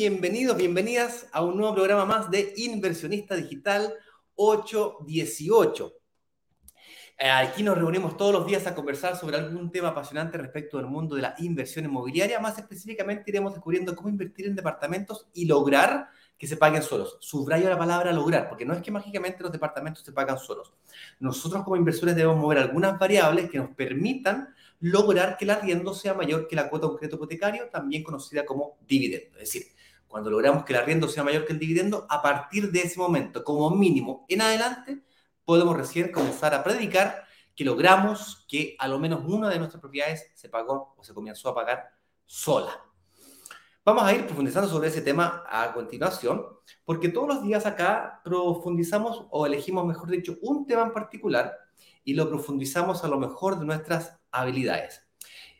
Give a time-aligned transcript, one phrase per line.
[0.00, 3.92] bienvenidos, bienvenidas a un nuevo programa más de Inversionista Digital
[4.34, 5.92] 818.
[7.18, 10.86] Eh, aquí nos reunimos todos los días a conversar sobre algún tema apasionante respecto del
[10.86, 12.40] mundo de la inversión inmobiliaria.
[12.40, 16.08] Más específicamente iremos descubriendo cómo invertir en departamentos y lograr
[16.38, 17.18] que se paguen solos.
[17.20, 20.72] Subrayo la palabra lograr, porque no es que mágicamente los departamentos se pagan solos.
[21.18, 26.14] Nosotros como inversores debemos mover algunas variables que nos permitan lograr que el arriendo sea
[26.14, 29.36] mayor que la cuota de un crédito hipotecario, también conocida como dividendo.
[29.36, 29.66] Es decir,
[30.10, 33.44] cuando logramos que el arriendo sea mayor que el dividendo, a partir de ese momento,
[33.44, 35.04] como mínimo en adelante,
[35.44, 37.22] podemos recién comenzar a predicar
[37.54, 41.48] que logramos que a lo menos una de nuestras propiedades se pagó o se comenzó
[41.48, 41.92] a pagar
[42.26, 42.72] sola.
[43.84, 46.44] Vamos a ir profundizando sobre ese tema a continuación,
[46.84, 51.56] porque todos los días acá profundizamos o elegimos, mejor dicho, un tema en particular
[52.02, 55.06] y lo profundizamos a lo mejor de nuestras habilidades.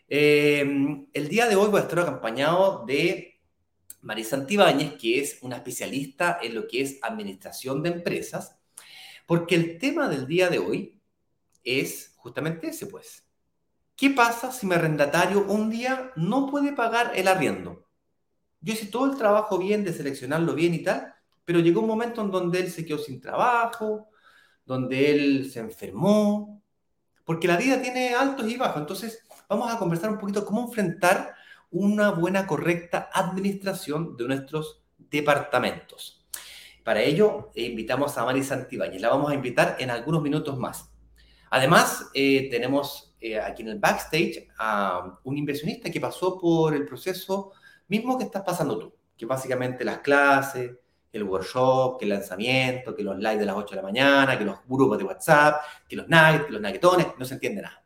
[0.08, 3.29] Eh, el día de hoy voy a estar acompañado de
[4.02, 8.56] Marisa Antibáñez, que es una especialista en lo que es administración de empresas,
[9.26, 11.00] porque el tema del día de hoy
[11.62, 13.26] es justamente ese, pues.
[13.96, 17.86] ¿Qué pasa si mi arrendatario un día no puede pagar el arriendo?
[18.60, 22.22] Yo hice todo el trabajo bien de seleccionarlo bien y tal, pero llegó un momento
[22.22, 24.08] en donde él se quedó sin trabajo,
[24.64, 26.62] donde él se enfermó,
[27.24, 28.80] porque la vida tiene altos y bajos.
[28.80, 31.34] Entonces, vamos a conversar un poquito cómo enfrentar
[31.70, 36.26] una buena, correcta administración de nuestros departamentos.
[36.84, 39.00] Para ello, eh, invitamos a Mari Santibáñez.
[39.00, 40.90] La vamos a invitar en algunos minutos más.
[41.50, 46.86] Además, eh, tenemos eh, aquí en el backstage a un inversionista que pasó por el
[46.86, 47.52] proceso
[47.88, 50.72] mismo que estás pasando tú, que básicamente las clases,
[51.12, 54.44] el workshop, que el lanzamiento, que los lives de las 8 de la mañana, que
[54.44, 57.84] los grupos de WhatsApp, que los nuggets, que los nuggetones, no se entiende nada.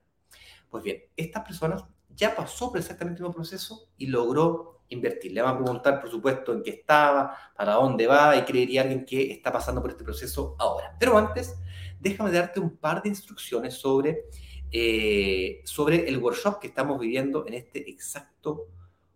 [0.68, 1.84] Pues bien, estas personas
[2.16, 5.32] ya pasó por exactamente el mismo proceso y logró invertir.
[5.32, 9.04] Le van a preguntar, por supuesto, en qué estaba, para dónde va y creería alguien
[9.04, 10.96] que está pasando por este proceso ahora.
[10.98, 11.56] Pero antes,
[12.00, 14.26] déjame darte un par de instrucciones sobre,
[14.70, 18.68] eh, sobre el workshop que estamos viviendo en este exacto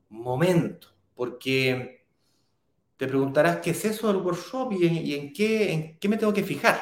[0.08, 2.06] momento, porque
[2.96, 6.42] te preguntarás qué es eso del workshop y en, qué, en qué me tengo que
[6.42, 6.80] fijar.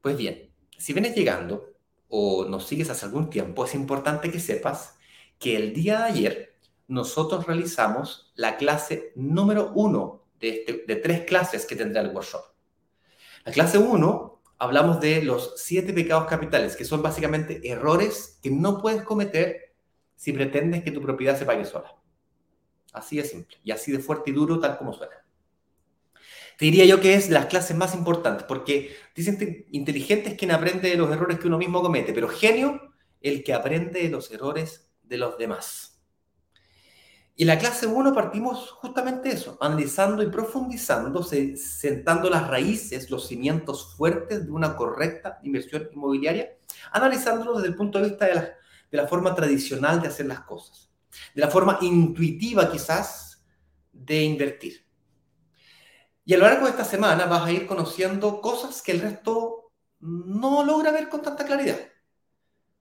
[0.00, 1.72] Pues bien, si vienes llegando
[2.08, 4.93] o nos sigues hace algún tiempo, es importante que sepas
[5.44, 11.26] que el día de ayer nosotros realizamos la clase número uno de, este, de tres
[11.26, 12.40] clases que tendrá el workshop.
[13.44, 18.80] La clase uno hablamos de los siete pecados capitales, que son básicamente errores que no
[18.80, 19.74] puedes cometer
[20.16, 21.94] si pretendes que tu propiedad se pague sola.
[22.94, 25.26] Así de simple y así de fuerte y duro, tal como suena.
[26.56, 30.88] Te diría yo que es las clases más importantes, porque dicen inteligente es quien aprende
[30.88, 32.80] de los errores que uno mismo comete, pero genio
[33.20, 36.02] el que aprende de los errores de los demás.
[37.36, 43.26] Y en la clase 1 partimos justamente eso, analizando y profundizando, sentando las raíces, los
[43.26, 46.56] cimientos fuertes de una correcta inversión inmobiliaria,
[46.92, 50.40] analizándolo desde el punto de vista de la, de la forma tradicional de hacer las
[50.40, 50.94] cosas
[51.34, 53.44] de la forma intuitiva quizás
[53.92, 54.84] de invertir.
[56.24, 59.72] Y a lo largo de esta semana vas a ir conociendo cosas que el resto
[60.00, 61.78] no logra ver con tanta claridad.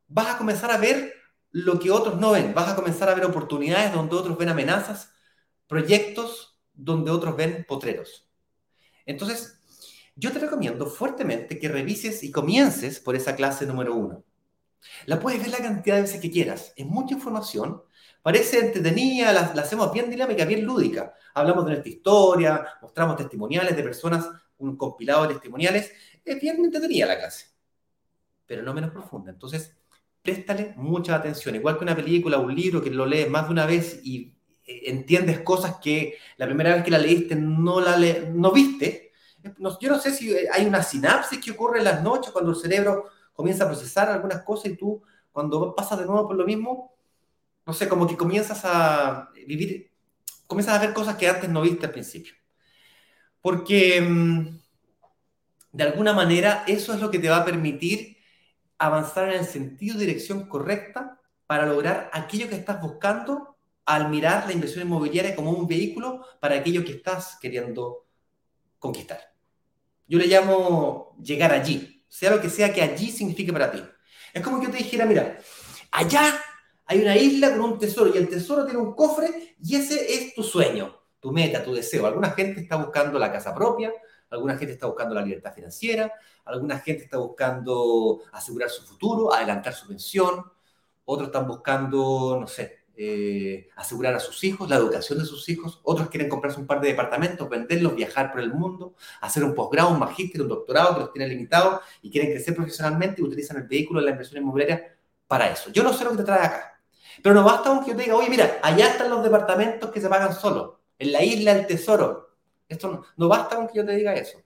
[0.07, 1.12] Vas a comenzar a ver
[1.53, 2.53] lo que otros no ven.
[2.53, 5.13] Vas a comenzar a ver oportunidades donde otros ven amenazas,
[5.67, 8.29] proyectos donde otros ven potreros.
[9.05, 9.61] Entonces,
[10.15, 14.25] yo te recomiendo fuertemente que revises y comiences por esa clase número uno.
[15.05, 16.73] La puedes ver la cantidad de veces que quieras.
[16.75, 17.81] Es mucha información
[18.23, 21.13] Parece entretenida, la, hacemos bien dinámica, bien lúdica.
[21.33, 25.91] Hablamos de nuestra historia, mostramos testimoniales de personas, un compilado de testimoniales.
[26.23, 27.47] Es bien entretenida la clase,
[28.45, 29.29] pero no menos profunda.
[29.29, 29.75] Entonces,
[30.23, 31.53] préstale mucha atención.
[31.55, 34.33] Igual que una película, un libro que lo lees más de una vez y
[34.65, 37.97] eh, entiendes cosas que la primera vez que la leíste no, la
[38.31, 39.11] no viste.
[39.79, 43.09] yo no sé si hay una sinapsis que ocurre en las noches cuando el cerebro
[43.33, 46.95] comienza a procesar algunas cosas y tú, cuando pasas de nuevo por lo mismo,
[47.65, 49.91] no sé, como que comienzas a vivir,
[50.47, 52.33] comienzas a ver cosas que antes no viste al principio.
[53.41, 54.59] Porque mm,
[55.73, 58.12] de alguna manera eso es lo que te va a permitir
[58.85, 64.45] avanzar en el sentido de dirección correcta para lograr aquello que estás buscando al mirar
[64.45, 68.05] la inversión inmobiliaria como un vehículo para aquello que estás queriendo
[68.79, 69.19] conquistar.
[70.07, 73.81] Yo le llamo llegar allí, sea lo que sea que allí signifique para ti.
[74.33, 75.37] Es como que yo te dijera, mira,
[75.91, 76.41] allá
[76.85, 80.33] hay una isla con un tesoro y el tesoro tiene un cofre y ese es
[80.33, 82.05] tu sueño, tu meta, tu deseo.
[82.05, 83.93] Alguna gente está buscando la casa propia,
[84.33, 86.11] alguna gente está buscando la libertad financiera,
[86.45, 90.43] alguna gente está buscando asegurar su futuro, adelantar su pensión,
[91.05, 95.79] otros están buscando, no sé, eh, asegurar a sus hijos, la educación de sus hijos,
[95.83, 99.89] otros quieren comprarse un par de departamentos, venderlos, viajar por el mundo, hacer un posgrado,
[99.89, 103.63] un magíster, un doctorado que los tiene limitados y quieren crecer profesionalmente y utilizan el
[103.63, 104.95] vehículo de la inversión inmobiliaria
[105.27, 105.71] para eso.
[105.71, 106.81] Yo no sé lo que te trae acá,
[107.21, 110.01] pero no basta con que yo te diga, oye, mira, allá están los departamentos que
[110.01, 112.32] se pagan solos, en la isla del tesoro.
[112.67, 114.41] Esto no, basta con que yo te diga eso.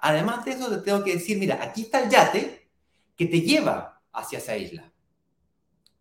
[0.00, 2.68] Además de eso, te tengo que decir, mira, aquí está el yate
[3.16, 4.92] que te lleva hacia esa isla.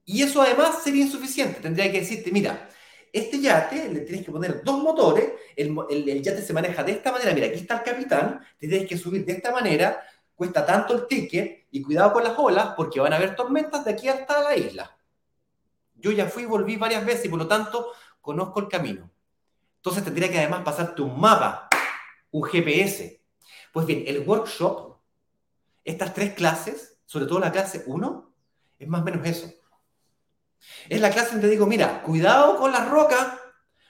[0.05, 1.59] Y eso además sería insuficiente.
[1.59, 2.69] Tendría que decirte, mira,
[3.11, 7.11] este yate le tienes que poner dos motores, el, el, yate se maneja de esta
[7.11, 10.03] manera, mira, aquí está el capitán, te tienes que subir de esta manera,
[10.35, 13.91] cuesta tanto el ticket y cuidado con las olas porque van a haber tormentas de
[13.91, 14.97] aquí hasta la isla.
[15.95, 19.09] Yo ya fui y volví varias veces y por lo tanto conozco el camino.
[19.85, 21.69] Entonces tendría que además pasarte un mapa,
[22.31, 23.21] un GPS.
[23.71, 24.97] Pues bien, el workshop,
[25.83, 28.33] estas tres clases, sobre todo la clase 1,
[28.79, 29.53] es más o menos eso
[30.89, 33.33] es la clase donde digo, mira, cuidado con las rocas,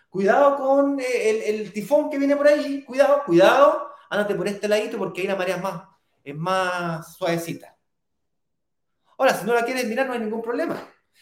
[0.10, 4.98] cuidado con eh, el, tifón que viene por ahí, cuidado, cuidado, ándate por este ladito
[4.98, 5.84] porque ahí la marea es más,
[6.24, 7.76] es más suavecita.
[9.18, 10.78] Ahora, si no la quieres mirar, no hay ningún problema.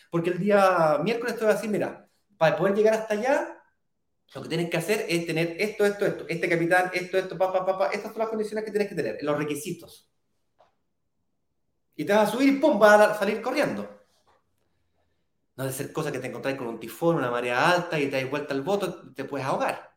[0.10, 3.62] Porque el día miércoles te voy a mira, para poder llegar hasta allá,
[4.34, 7.66] lo que tienes que hacer es tener esto, esto, esto, este capitán, esto, esto, papá,
[7.66, 10.10] papá, estas son las condiciones que tienes que tener, los requisitos.
[11.96, 13.88] Y te vas a subir y pum, vas a salir corriendo.
[15.56, 18.20] No debe ser cosa que te encontráis con un tifón, una marea alta y te
[18.20, 19.96] das vuelta al voto, te puedes ahogar.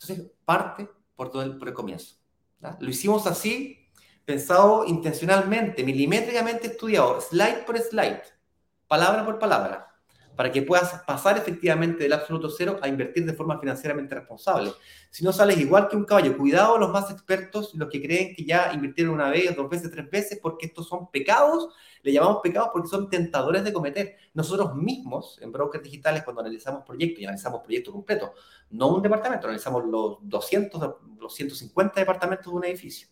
[0.00, 2.16] Entonces, parte por todo el, por el comienzo.
[2.80, 3.86] Lo hicimos así,
[4.24, 8.22] pensado intencionalmente, milimétricamente estudiado, slide por slide,
[8.88, 9.93] palabra por palabra
[10.36, 14.72] para que puedas pasar efectivamente del absoluto cero a invertir de forma financieramente responsable.
[15.10, 18.44] Si no sales igual que un caballo, cuidado los más expertos, los que creen que
[18.44, 21.68] ya invirtieron una vez, dos veces, tres veces, porque estos son pecados,
[22.02, 24.16] le llamamos pecados porque son tentadores de cometer.
[24.34, 28.30] Nosotros mismos, en brokers digitales, cuando analizamos proyectos y analizamos proyectos completos,
[28.70, 33.08] no un departamento, analizamos los 200, los 150 departamentos de un edificio,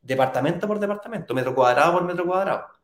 [0.00, 2.79] departamento por departamento, metro cuadrado por metro cuadrado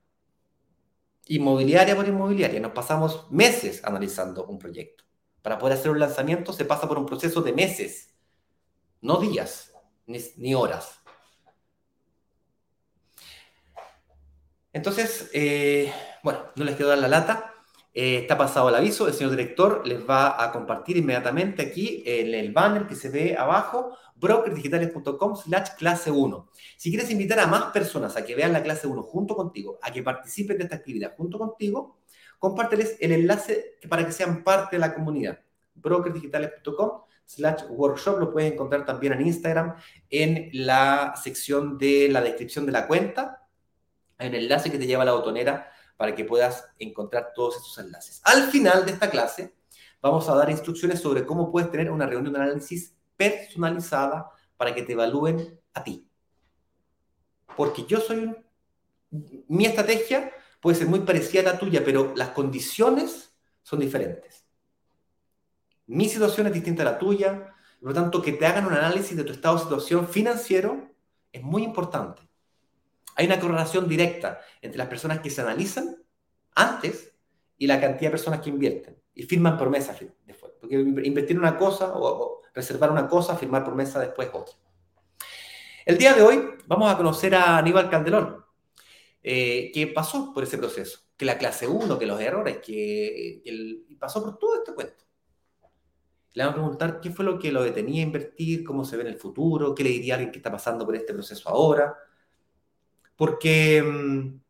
[1.26, 2.60] inmobiliaria por inmobiliaria.
[2.60, 5.04] Nos pasamos meses analizando un proyecto.
[5.42, 8.14] Para poder hacer un lanzamiento se pasa por un proceso de meses,
[9.00, 9.72] no días
[10.06, 11.00] ni, horas.
[14.72, 15.92] Entonces, eh,
[16.22, 17.54] bueno, no les quiero dar la lata.
[17.98, 22.34] Eh, está pasado el aviso, el señor director les va a compartir inmediatamente aquí en
[22.34, 26.50] el banner que se ve abajo, brokerdigitales.com slash clase 1.
[26.76, 29.90] Si quieres invitar a más personas a que vean la clase 1 junto contigo, a
[29.90, 32.00] que participen de esta actividad junto contigo,
[32.38, 35.40] compárteles el enlace para que sean parte de la comunidad.
[35.76, 39.74] brokerdigitales.com slash workshop, lo puedes encontrar también en Instagram,
[40.10, 43.48] en la sección de la descripción de la cuenta,
[44.18, 47.78] hay un enlace que te lleva a la botonera para que puedas encontrar todos estos
[47.78, 48.20] enlaces.
[48.24, 49.54] Al final de esta clase
[50.00, 54.82] vamos a dar instrucciones sobre cómo puedes tener una reunión de análisis personalizada para que
[54.82, 56.08] te evalúen a ti.
[57.56, 58.34] Porque yo soy.
[59.48, 64.44] Mi estrategia puede ser muy parecida a la tuya, pero las condiciones son diferentes.
[65.86, 69.16] Mi situación es distinta a la tuya, por lo tanto, que te hagan un análisis
[69.16, 70.90] de tu estado de situación financiero
[71.32, 72.22] es muy importante.
[73.16, 75.96] Hay una correlación directa entre las personas que se analizan
[76.54, 77.14] antes
[77.56, 80.52] y la cantidad de personas que invierten y firman promesas después.
[80.60, 84.54] Porque invertir una cosa o, reservar una cosa, firmar promesa después otra.
[85.86, 88.44] El día de hoy vamos a conocer a Aníbal Calderón,
[89.22, 93.96] eh, que pasó por ese proceso, que la clase 1, que los errores, que, que
[93.98, 95.04] pasó por todo este cuento.
[96.34, 99.02] Le vamos a preguntar qué fue lo que lo detenía a invertir, cómo se ve
[99.02, 101.96] en el futuro, qué le diría a alguien que está pasando por este proceso ahora
[103.16, 104.40] porque mm,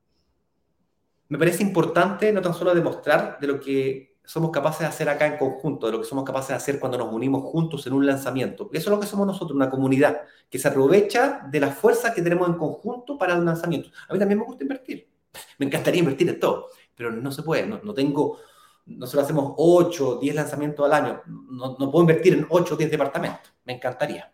[1.28, 5.26] me parece importante no tan solo demostrar de lo que somos capaces de hacer acá
[5.26, 8.04] en conjunto, de lo que somos capaces de hacer cuando nos unimos juntos en un
[8.04, 8.68] lanzamiento.
[8.72, 12.22] Eso es lo que somos nosotros, una comunidad que se aprovecha de la fuerza que
[12.22, 13.90] tenemos en conjunto para el lanzamiento.
[14.08, 15.08] A mí también me gusta invertir.
[15.58, 17.66] Me encantaría invertir en todo, pero no se puede.
[17.66, 18.38] No, tengo,
[18.86, 21.22] nosotros hacemos 8 o 10 lanzamientos al año.
[21.26, 23.52] No, no puedo invertir en 8 o 10 departamentos.
[23.64, 24.32] Me encantaría.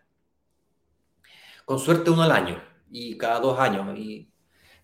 [1.65, 3.97] Con suerte uno al año y cada dos años.
[3.97, 4.31] Y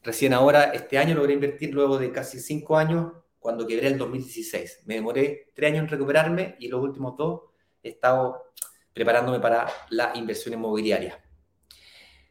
[0.04, 4.82] recién ahora, este año logré invertir luego de casi cinco años cuando quebré el 2016.
[4.86, 7.44] Me demoré tres años en recuperarme y los últimos dos
[7.84, 8.52] he estado
[8.94, 11.24] preparándome para la inversión inmobiliaria.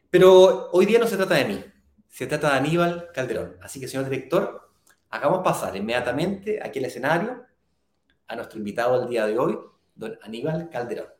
[0.09, 1.63] Pero hoy día no se trata de mí,
[2.09, 3.55] se trata de Aníbal Calderón.
[3.61, 4.69] Así que, señor director,
[5.09, 7.45] hagamos pasar inmediatamente aquí el escenario
[8.27, 9.57] a nuestro invitado del día de hoy,
[9.95, 11.18] don Aníbal Calderón.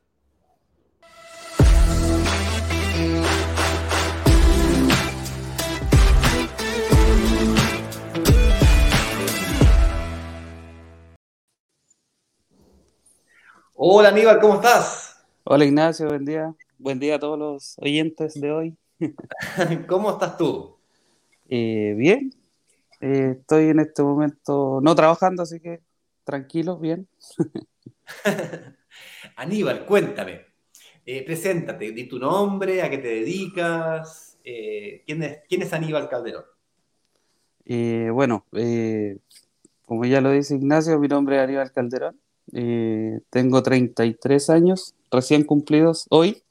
[13.82, 15.24] Hola Aníbal, ¿cómo estás?
[15.42, 16.54] Hola Ignacio, buen día.
[16.76, 18.76] Buen día a todos los oyentes de hoy.
[19.88, 20.76] ¿Cómo estás tú?
[21.48, 22.30] Eh, bien,
[23.00, 25.80] eh, estoy en este momento no trabajando, así que
[26.24, 27.08] tranquilo, bien.
[29.36, 30.42] Aníbal, cuéntame.
[31.06, 34.38] Eh, preséntate, di tu nombre, a qué te dedicas.
[34.44, 36.44] ¿quién, es, ¿Quién es Aníbal Calderón?
[38.12, 38.44] bueno,
[39.86, 42.20] como ya lo dice Ignacio, mi nombre es Aníbal Calderón.
[42.52, 46.42] Tengo 33 años, recién cumplidos hoy.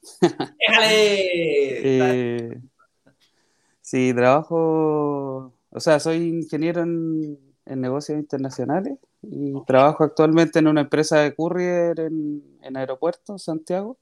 [0.60, 2.62] ¡Déjale!
[3.82, 11.20] sí, trabajo o sea, soy ingeniero en, negocios internacionales y trabajo actualmente en una empresa
[11.20, 13.96] de courier en, en Aeropuerto, Santiago.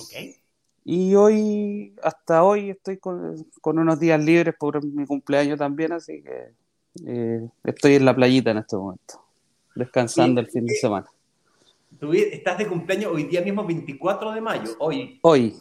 [0.00, 0.36] Ok.
[0.84, 6.54] Y hoy, hasta hoy, estoy con, unos días libres por mi cumpleaños también, así que
[7.06, 9.22] eh, estoy en la playita en este momento,
[9.74, 11.11] descansando el fin de semana.
[12.02, 15.20] ¿Tú estás de cumpleaños hoy día mismo, 24 de mayo, hoy.
[15.22, 15.54] Hoy.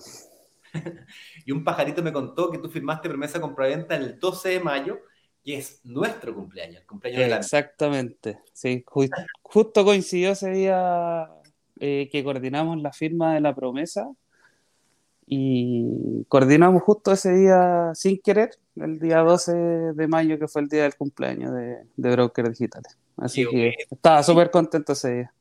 [1.45, 4.99] y un pajarito me contó que tú firmaste promesa compraventa el 12 de mayo
[5.43, 7.35] que es nuestro cumpleaños, el cumpleaños de la...
[7.35, 8.83] Exactamente, sí,
[9.43, 11.29] justo coincidió ese día
[11.79, 14.09] eh, que coordinamos la firma de la promesa
[15.27, 19.53] y coordinamos justo ese día sin querer, el día 12
[19.93, 22.97] de mayo que fue el día del cumpleaños de, de Broker Digitales.
[23.15, 25.33] Así que estaba súper contento ese día.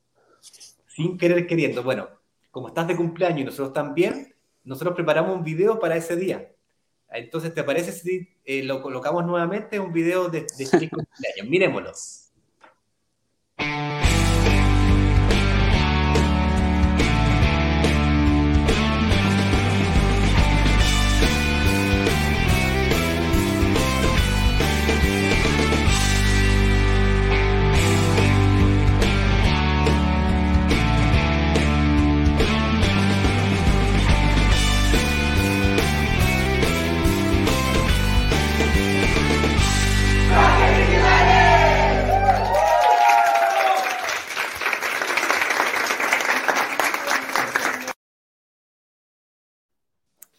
[1.00, 2.11] Sin querer queriendo, bueno,
[2.50, 6.52] como estás de cumpleaños y nosotros también, nosotros preparamos un video para ese día.
[7.09, 11.49] Entonces, ¿te parece si eh, lo colocamos nuevamente un video de, de cumpleaños?
[11.49, 11.92] Miremoslo.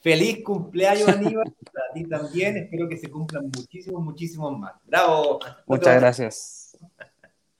[0.01, 1.53] Feliz cumpleaños, Aníbal.
[1.71, 2.57] Para ti también.
[2.57, 4.73] Espero que se cumplan muchísimos, muchísimos más.
[4.85, 5.39] Bravo.
[5.67, 6.77] Muchas gracias.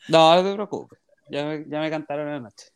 [0.09, 0.99] No, no te preocupes.
[1.29, 2.67] Ya me, ya me cantaron la noche.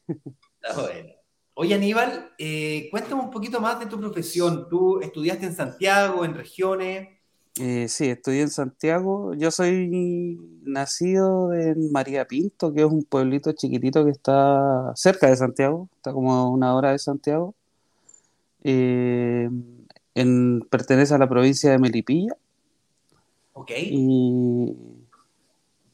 [0.61, 1.09] Está bueno.
[1.55, 4.67] Oye, Aníbal, eh, cuéntame un poquito más de tu profesión.
[4.69, 7.09] ¿Tú estudiaste en Santiago, en regiones?
[7.57, 9.33] Eh, sí, estudié en Santiago.
[9.35, 15.37] Yo soy nacido en María Pinto, que es un pueblito chiquitito que está cerca de
[15.37, 17.55] Santiago, está como una hora de Santiago.
[18.67, 19.47] Eh,
[20.15, 22.35] en, pertenece a la provincia de Melipilla.
[23.53, 23.71] Ok.
[23.77, 24.75] Y,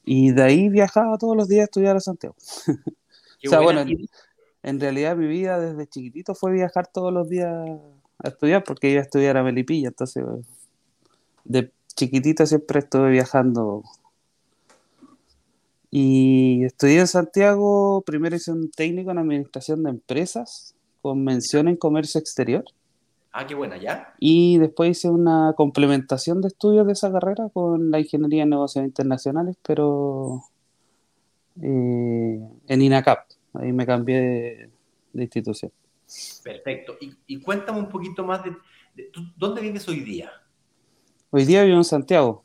[0.05, 2.35] y de ahí viajaba todos los días a estudiar a Santiago.
[3.45, 3.83] o sea, bueno,
[4.63, 7.53] en, realidad mi vida desde chiquitito fue viajar todos los días
[8.19, 10.23] a estudiar porque iba a estudiar a Melipilla, entonces
[11.43, 13.83] de chiquitito siempre estuve viajando.
[15.89, 21.77] Y estudié en Santiago, primero hice un técnico en administración de empresas con mención en
[21.77, 22.63] comercio exterior.
[23.33, 24.13] Ah, qué buena, ¿ya?
[24.19, 28.83] Y después hice una complementación de estudios de esa carrera con la ingeniería en negocios
[28.83, 30.43] internacionales, pero
[31.61, 33.19] eh, en INACAP.
[33.53, 34.69] Ahí me cambié
[35.13, 35.71] de, institución.
[36.43, 36.97] Perfecto.
[37.27, 38.55] Y, cuéntame un poquito más de,
[39.37, 40.29] ¿dónde vives hoy día?
[41.29, 42.43] Hoy día vivo en Santiago,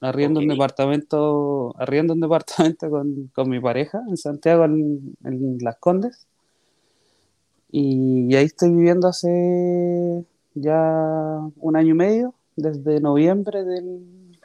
[0.00, 5.76] arriendo un departamento, arriendo un departamento con, con, mi pareja en Santiago, en, en Las
[5.76, 6.26] Condes.
[7.76, 14.38] Y, ahí estoy viviendo hace ya un año y medio, desde noviembre del...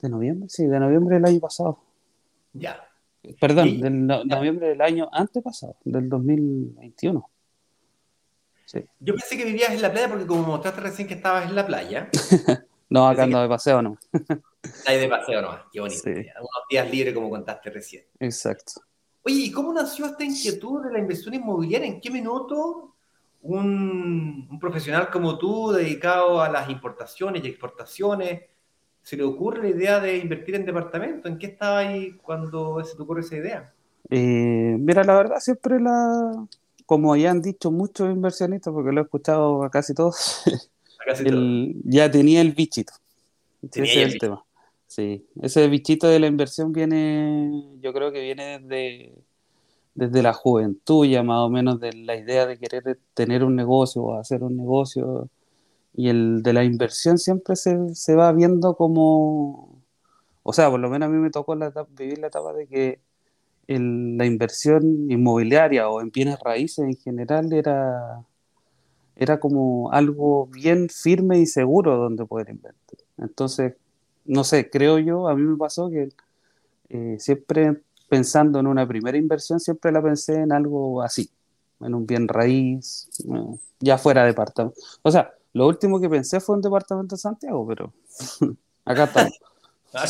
[0.00, 0.48] ¿De noviembre?
[0.48, 1.78] Sí, de noviembre del año pasado.
[2.54, 2.88] Ya.
[3.38, 7.28] Perdón, del noviembre del año antepasado, del 2021.
[8.64, 8.86] Sí.
[9.00, 11.66] Yo pensé que vivías en la playa porque como mostraste recién que estabas en la
[11.66, 12.08] playa.
[12.88, 13.98] no, acá ando de paseo no.
[14.86, 16.00] Ahí de paseo nomás, qué bonito.
[16.02, 16.12] Sí.
[16.34, 18.04] Algunos días libres como contaste recién.
[18.20, 18.87] Exacto.
[19.28, 21.86] Oye, ¿y cómo nació esta inquietud de la inversión inmobiliaria?
[21.86, 22.94] ¿En qué minuto
[23.42, 28.40] un, profesional como tú, dedicado a las importaciones y exportaciones,
[29.02, 31.28] se le ocurre la idea de invertir en departamento?
[31.28, 33.74] ¿En qué estaba ahí cuando se te ocurre esa idea?
[34.08, 36.46] Eh, mira, la verdad, siempre la,
[36.86, 40.42] como ya han dicho muchos inversionistas, porque lo he escuchado a casi todos,
[41.84, 42.94] ya tenía el bichito.
[43.70, 44.42] Tenía ese es el tema.
[44.88, 49.14] Sí, ese bichito de la inversión viene, yo creo que viene desde,
[49.94, 54.02] desde la juventud, ya más o menos de la idea de querer tener un negocio
[54.04, 55.30] o hacer un negocio.
[55.94, 59.82] Y el de la inversión siempre se, se va viendo como,
[60.44, 63.00] o sea, por lo menos a mí me tocó la vivir la etapa de que
[63.68, 68.24] la inversión inmobiliaria o en bienes raíces en general era,
[69.16, 73.00] era como algo bien firme y seguro donde poder invertir.
[73.18, 73.74] Entonces,
[74.28, 76.10] no sé, creo yo, a mí me pasó que
[76.90, 81.30] eh, siempre pensando en una primera inversión, siempre la pensé en algo así,
[81.80, 84.78] en un bien raíz, eh, ya fuera departamento.
[85.02, 87.92] O sea, lo último que pensé fue un departamento de Santiago, pero
[88.84, 89.32] acá estamos.
[89.94, 90.04] Ah,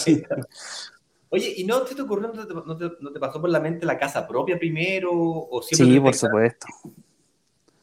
[1.30, 2.76] Oye, ¿y no te ocurrió, no
[3.12, 5.12] te, pasó por la mente la casa propia primero?
[5.12, 6.66] O sí, por supuesto.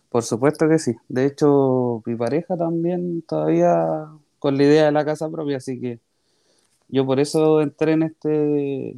[0.10, 0.94] Por supuesto que sí.
[1.08, 6.02] De hecho, mi pareja también todavía con la idea de la casa propia, así que
[6.88, 8.96] yo por eso entré en este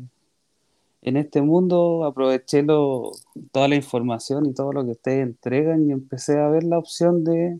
[1.02, 3.12] en este mundo, aproveché lo,
[3.52, 7.24] toda la información y todo lo que ustedes entregan y empecé a ver la opción
[7.24, 7.60] de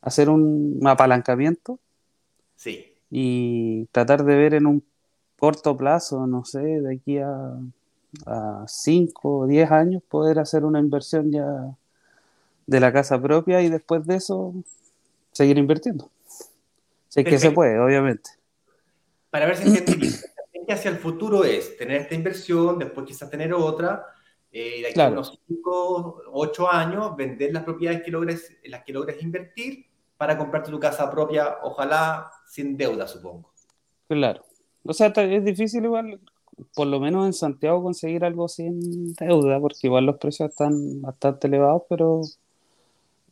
[0.00, 1.80] hacer un apalancamiento.
[2.54, 2.92] Sí.
[3.10, 4.84] Y tratar de ver en un
[5.38, 7.58] corto plazo, no sé, de aquí a,
[8.66, 11.76] 5 o 10 años, poder hacer una inversión ya
[12.66, 14.54] de la casa propia y después de eso
[15.32, 16.10] seguir invirtiendo.
[17.08, 18.37] Sé que se puede, obviamente.
[19.30, 19.66] Para ver si
[20.72, 24.06] hacia el futuro es tener esta inversión, después quizás tener otra,
[24.52, 28.84] eh, de aquí a unos 5, 8 años, vender las propiedades que logres, en las
[28.84, 33.52] que logres invertir para comprarte tu casa propia, ojalá sin deuda, supongo.
[34.08, 34.44] Claro.
[34.84, 36.20] O sea, es difícil igual,
[36.74, 41.46] por lo menos en Santiago, conseguir algo sin deuda, porque igual los precios están bastante
[41.46, 42.22] elevados, pero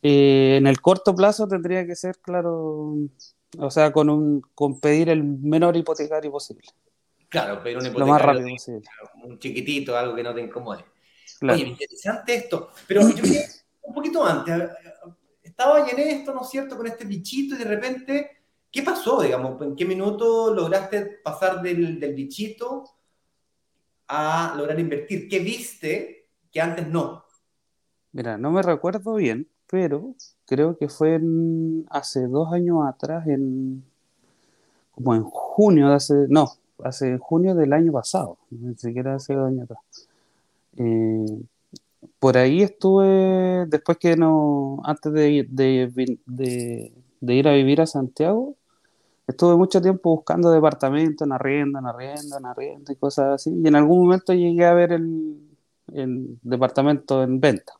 [0.03, 2.93] eh, en el corto plazo tendría que ser, claro,
[3.57, 6.67] o sea, con, un, con pedir el menor hipotecario posible.
[7.29, 8.05] Claro, pedir un hipotecario.
[8.05, 8.87] Lo más rápido posible.
[9.23, 10.85] Un chiquitito, algo que no te incomode.
[11.41, 12.71] Oye, interesante esto.
[12.87, 13.23] Pero yo
[13.81, 14.69] un poquito antes,
[15.41, 18.31] estaba en esto, ¿no es cierto?, con este bichito y de repente,
[18.71, 19.61] ¿qué pasó, digamos?
[19.61, 22.83] ¿En qué minuto lograste pasar del, del bichito
[24.07, 25.27] a lograr invertir?
[25.27, 27.25] ¿Qué viste que antes no?
[28.11, 31.19] Mira, no me recuerdo bien, pero creo que fue
[31.89, 33.83] hace dos años atrás, en
[34.91, 36.49] como en junio de hace, no,
[36.83, 39.79] hace junio del año pasado, ni siquiera hace dos años atrás.
[40.77, 41.41] Eh,
[42.19, 46.91] por ahí estuve, después que no, antes de, de,
[47.33, 48.55] ir a vivir a Santiago,
[49.27, 53.51] estuve mucho tiempo buscando departamentos en arriendo, en arriendo, en arriendo y cosas así.
[53.63, 55.37] Y en algún momento llegué a ver el,
[55.93, 57.73] el departamento en venta.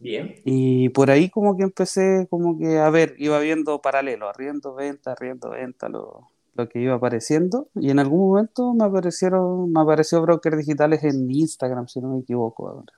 [0.00, 0.36] Bien.
[0.44, 5.12] Y por ahí como que empecé como que a ver, iba viendo paralelo, arriendo, venta,
[5.12, 7.68] arriendo, venta, lo, lo que iba apareciendo.
[7.74, 12.20] Y en algún momento me aparecieron me apareció brokers digitales en Instagram si no me
[12.20, 12.92] equivoco ahora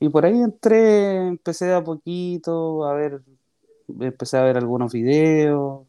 [0.00, 3.20] y por ahí entré empecé de a poquito a ver
[4.00, 5.86] empecé a ver algunos videos.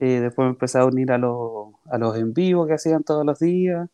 [0.00, 3.24] Eh, después me empecé a unir a los a los en vivo que hacían todos
[3.26, 3.88] los días.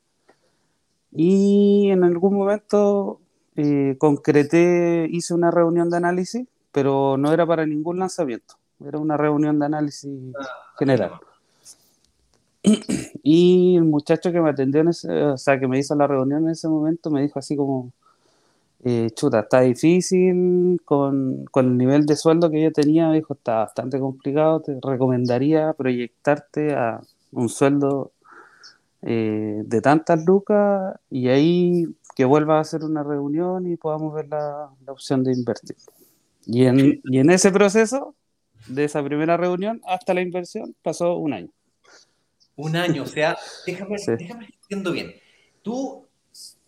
[1.12, 3.20] Y en algún momento
[3.58, 9.16] eh, concreté hice una reunión de análisis pero no era para ningún lanzamiento era una
[9.16, 10.10] reunión de análisis
[10.78, 11.12] general.
[13.22, 16.44] Y el muchacho que me atendió, en ese, o sea, que me hizo la reunión
[16.44, 17.92] en ese momento, me dijo así como,
[18.84, 23.34] eh, chuta, está difícil con, con, el nivel de sueldo que yo tenía, me dijo,
[23.34, 27.00] está bastante complicado, te recomendaría proyectarte a
[27.32, 28.12] un sueldo
[29.02, 31.86] eh, de tantas lucas y ahí
[32.18, 35.76] que vuelva a hacer una reunión y podamos ver la, la opción de invertir.
[36.46, 38.16] Y en, y en ese proceso,
[38.66, 41.50] de esa primera reunión hasta la inversión, pasó un año.
[42.56, 45.14] Un año, o sea, déjame, déjame entiendo bien.
[45.62, 46.08] Tú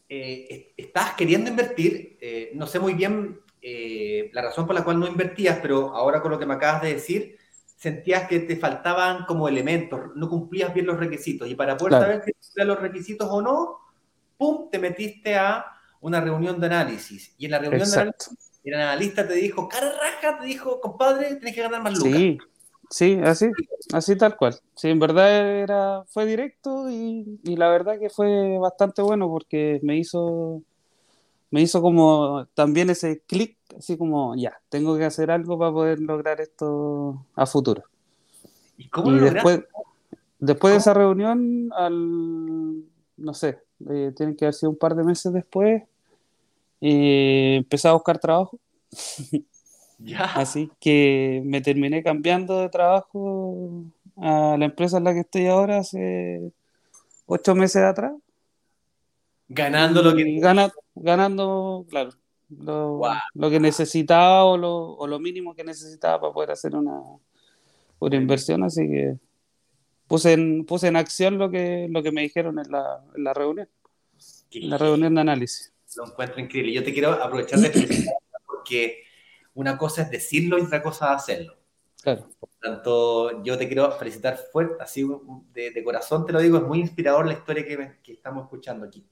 [0.08, 5.00] eh, estás queriendo invertir, eh, no sé muy bien eh, la razón por la cual
[5.00, 7.38] no invertías, pero ahora con lo que me acabas de decir,
[7.76, 11.48] sentías que te faltaban como elementos, no cumplías bien los requisitos.
[11.48, 13.89] Y para poder saber si cumplías los requisitos o no,
[14.40, 15.66] ¡pum!, te metiste a
[16.00, 17.34] una reunión de análisis.
[17.36, 21.34] Y en la reunión de análisis, el analista te dijo, cara raja, te dijo, compadre,
[21.36, 22.12] tienes que ganar más lucas.
[22.12, 22.38] Sí,
[22.90, 23.46] Sí, así,
[23.92, 24.58] así tal cual.
[24.74, 29.96] Sí, en verdad era, fue directo y, la verdad que fue bastante bueno porque me
[29.96, 30.60] hizo,
[31.52, 36.00] me hizo como también ese clic, así como, ya, tengo que hacer algo para poder
[36.00, 37.84] lograr esto a futuro.
[38.76, 39.62] Y, cómo después,
[40.40, 42.82] después de esa reunión, al,
[43.16, 45.82] no sé, eh, tienen que haber sido un par de meses después,
[46.80, 48.58] eh, empecé a buscar trabajo.
[50.34, 53.84] Así que me terminé cambiando de trabajo
[54.16, 56.52] a la empresa en la que estoy ahora hace
[57.26, 58.14] ocho meses atrás.
[59.48, 60.40] Ganando lo que...
[60.94, 62.10] ganando, claro,
[62.48, 67.00] lo, que necesitaba o lo, o lo, mínimo que necesitaba para poder hacer una,
[67.98, 68.62] una inversión.
[68.62, 69.16] Así que
[70.10, 73.32] puse en, puse en acción lo que, lo que me dijeron en la, en la
[73.32, 73.68] reunión.
[74.50, 75.72] la reunión de análisis.
[75.96, 76.72] Lo encuentro increíble.
[76.72, 79.04] Yo te quiero aprovechar de felicitar porque
[79.54, 81.54] una cosa es decirlo y otra cosa es hacerlo.
[82.02, 82.28] Claro.
[82.40, 85.06] Por tanto, yo te quiero felicitar fuerte, así
[85.52, 89.06] de, corazón te lo digo, es muy inspirador la historia que, que estamos escuchando aquí.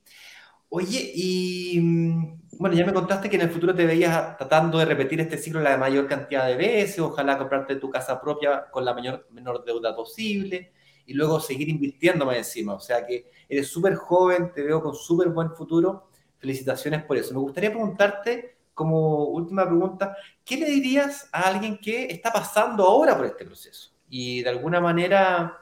[0.69, 4.85] Oye, y mm, bueno, ya me contaste que en el futuro te veías tratando de
[4.85, 8.95] repetir este ciclo la mayor cantidad de veces, ojalá comprarte tu casa propia con la
[8.95, 10.73] mayor, menor deuda posible
[11.09, 12.75] y luego seguir invirtiendo más encima.
[12.75, 16.11] O sea que eres súper joven, te veo con súper buen futuro.
[16.39, 17.33] Felicitaciones por eso.
[17.33, 23.17] Me gustaría preguntarte, como última pregunta, ¿qué le dirías a alguien que está pasando ahora
[23.17, 25.59] por este proceso y de alguna manera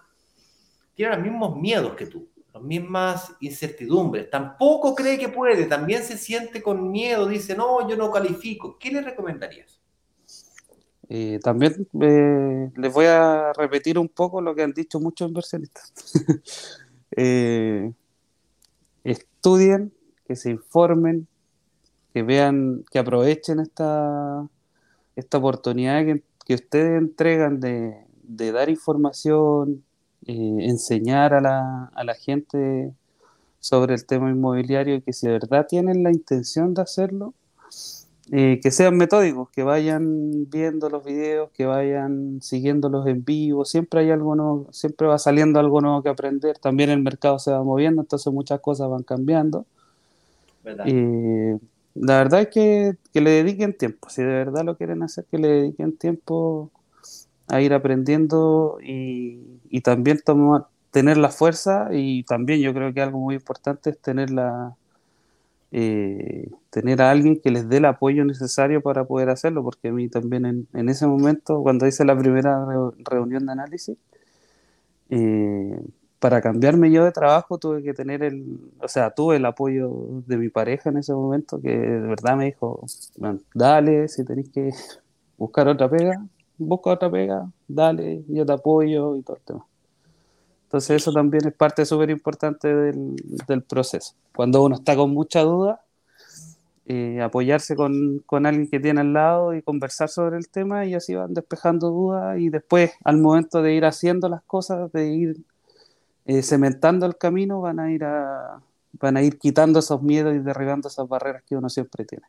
[0.95, 2.29] tiene los mismos miedos que tú?
[2.53, 7.99] las mismas incertidumbres, tampoco cree que puede, también se siente con miedo, dice, no, yo
[7.99, 8.79] no califico.
[8.79, 9.76] ¿Qué le recomendarías?
[11.09, 15.93] Eh, también eh, les voy a repetir un poco lo que han dicho muchos inversionistas.
[17.19, 17.93] Eh,
[19.05, 19.93] estudien,
[20.27, 21.29] que se informen,
[22.13, 24.47] que vean, que aprovechen esta,
[25.15, 29.85] esta oportunidad que, que ustedes entregan de, de dar información,
[30.27, 32.93] eh, enseñar a la, a la gente
[33.61, 37.35] sobre el tema inmobiliario y que si de verdad tienen la intención de hacerlo,
[38.33, 44.01] eh, que sean metódicos, que vayan viendo los videos, que vayan siguiéndolos en vivo, siempre
[44.01, 47.63] hay algo nuevo, siempre va saliendo algo nuevo que aprender, también el mercado se va
[47.63, 49.65] moviendo, entonces muchas cosas van cambiando.
[50.85, 51.57] Eh,
[51.95, 55.39] la verdad es que, que, le dediquen tiempo, si de verdad lo quieren hacer, que
[55.39, 56.71] le dediquen tiempo
[57.49, 61.89] a ir aprendiendo y, y también tomar, tener la fuerza.
[61.93, 64.75] Y también yo creo que algo muy importante es tener la
[65.73, 69.93] eh, tener a alguien que les dé el apoyo necesario para poder hacerlo, porque a
[69.93, 72.65] mí también en, en ese momento, cuando hice la primera
[72.99, 73.97] reunión de análisis,
[75.11, 75.81] eh,
[76.19, 79.91] para cambiarme yo de trabajo tuve que tener el, o sea, tuve el apoyo
[80.27, 82.85] de mi pareja en ese momento, que de verdad me dijo,
[83.55, 84.71] dale, si tenéis que
[85.39, 86.25] buscar otra pega,
[86.59, 89.67] busca otra pega, dale, yo te apoyo y todo el tema.
[90.67, 93.15] Entonces eso también es parte súper importante del,
[93.47, 94.15] del, proceso.
[94.35, 95.81] Cuando uno está con mucha duda,
[96.87, 100.95] eh, apoyarse con, con, alguien que tiene al lado y conversar sobre el tema y
[100.95, 105.37] así van despejando dudas y después al momento de ir haciendo las cosas, de ir
[106.25, 108.61] eh, cementando el camino, van a ir a,
[108.95, 112.27] van a ir quitando esos miedos y derribando esas barreras que uno siempre tiene.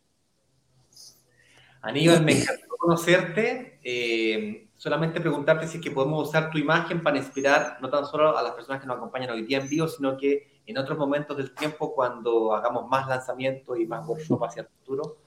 [1.81, 3.79] Aníbal, me encantó conocerte.
[3.83, 8.37] Eh, solamente preguntarte si es que podemos usar tu imagen para inspirar no tan solo
[8.37, 11.35] a las personas que nos acompañan hoy día en vivo, sino que en otros momentos
[11.35, 15.17] del tiempo, cuando hagamos más lanzamientos y más workshop hacia el futuro.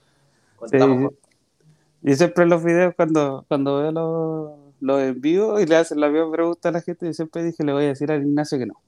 [0.65, 0.77] Sí.
[2.03, 5.99] Y siempre en los videos, cuando, cuando veo los, los en vivo y le hacen
[5.99, 8.57] la misma pregunta a la gente, yo siempre dije, le voy a decir al Ignacio
[8.57, 8.81] que no.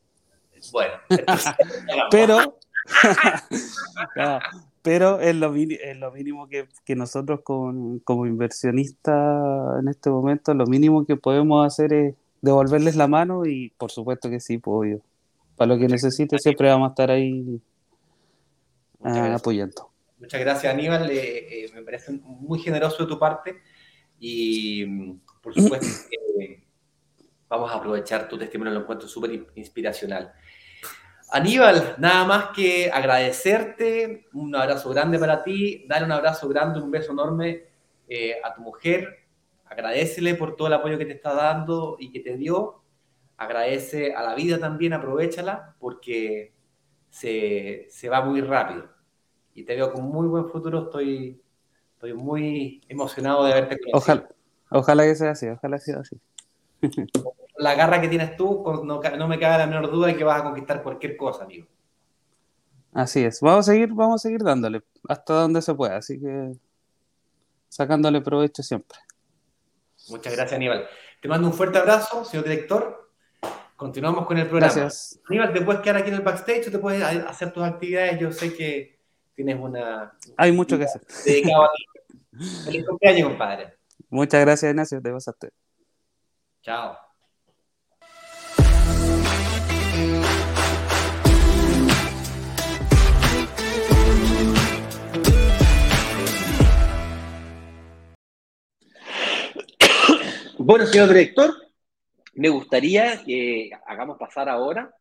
[0.71, 0.93] Bueno,
[2.11, 2.57] pero,
[4.83, 10.53] pero es lo, es lo mínimo que, que nosotros como, como inversionistas en este momento,
[10.53, 14.99] lo mínimo que podemos hacer es devolverles la mano y por supuesto que sí, pues,
[15.55, 17.61] Para lo que necesite siempre vamos a estar ahí
[18.99, 19.89] uh, apoyando.
[20.19, 23.61] Muchas gracias Aníbal, eh, eh, me parece muy generoso de tu parte
[24.19, 24.85] y
[25.41, 26.63] por supuesto que
[27.47, 30.33] vamos a aprovechar tu testimonio, lo encuentro súper inspiracional.
[31.35, 36.91] Aníbal, nada más que agradecerte, un abrazo grande para ti, darle un abrazo grande, un
[36.91, 37.63] beso enorme
[38.07, 39.25] eh, a tu mujer,
[39.65, 42.83] agradecele por todo el apoyo que te está dando y que te dio,
[43.35, 46.53] agradece a la vida también, aprovechala, porque
[47.09, 48.89] se, se va muy rápido.
[49.55, 51.41] Y te veo con muy buen futuro, estoy,
[51.95, 53.97] estoy muy emocionado de verte conocido.
[53.97, 54.29] Ojalá,
[54.69, 56.15] ojalá que sea así, ojalá sea así.
[57.57, 60.41] la garra que tienes tú, no, no, me cabe la menor duda de que vas
[60.41, 61.67] a conquistar cualquier cosa, amigo.
[62.91, 66.53] Así es, vamos a seguir, vamos a seguir dándole hasta donde se pueda, así que
[67.69, 68.97] sacándole provecho siempre.
[70.09, 70.87] Muchas gracias, Aníbal.
[71.21, 73.09] Te mando un fuerte abrazo, señor director.
[73.75, 74.73] Continuamos con el programa.
[74.73, 75.19] Gracias.
[75.27, 78.19] Aníbal, te puedes quedar aquí en el backstage o te puedes hacer tus actividades.
[78.19, 78.99] Yo sé que
[79.33, 80.13] tienes una.
[80.37, 81.01] Hay mucho que hacer.
[81.25, 81.83] Dedicado a ti.
[82.65, 83.77] Feliz cumpleaños, compadre.
[84.09, 85.01] Muchas gracias, Ignacio.
[85.01, 85.49] Te vas a usted.
[86.61, 87.12] Chao.
[100.65, 101.53] Bueno, señor director,
[102.35, 104.95] me gustaría que hagamos pasar ahora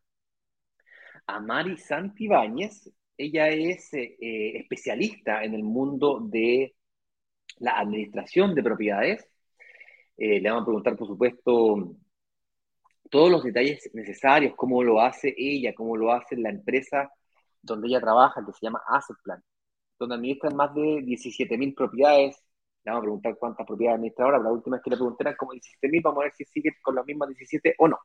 [1.25, 2.91] a Mari Santibáñez.
[3.15, 6.75] Ella es eh, especialista en el mundo de
[7.59, 9.25] la administración de propiedades.
[10.17, 11.95] Eh, le vamos a preguntar, por supuesto,
[13.09, 17.09] todos los detalles necesarios, cómo lo hace ella, cómo lo hace la empresa
[17.61, 19.41] donde ella trabaja, que se llama Asset Plan,
[19.97, 22.42] donde administran más de 17.000 propiedades.
[22.85, 25.53] Vamos a preguntar cuántas propiedades administra ahora, la última vez que le pregunté eran como
[25.53, 27.97] 17.000, vamos a ver si sigue con las mismas 17 o no.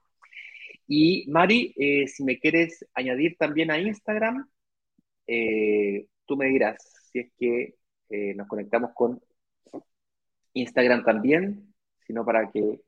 [0.87, 4.49] Y Mari, eh, si me quieres añadir también a Instagram,
[5.27, 6.77] eh, tú me dirás
[7.13, 7.75] si es que
[8.09, 9.21] eh, nos conectamos con
[10.55, 11.75] Instagram también,
[12.07, 12.81] sino para que...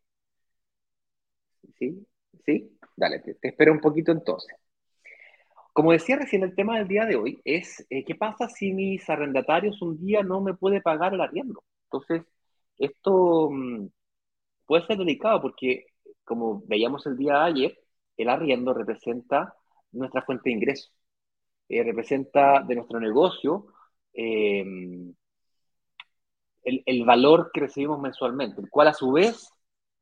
[1.79, 2.07] ¿Sí?
[2.47, 2.79] ¿Sí?
[2.97, 4.57] Dale, te, espero un poquito entonces.
[5.73, 9.81] Como decía recién, el tema del día de hoy es qué pasa si mis arrendatarios
[9.83, 11.63] un día no me puede pagar el arriendo.
[11.93, 12.25] Entonces,
[12.79, 13.89] esto mm,
[14.67, 15.87] puede ser delicado porque,
[16.25, 17.79] como veíamos el día de ayer,
[18.17, 19.55] el arriendo representa
[19.93, 20.91] nuestra fuente de ingreso,
[21.69, 23.67] eh, representa de nuestro negocio
[24.15, 24.65] eh,
[26.65, 29.51] el, el, valor que recibimos mensualmente, el cual a su vez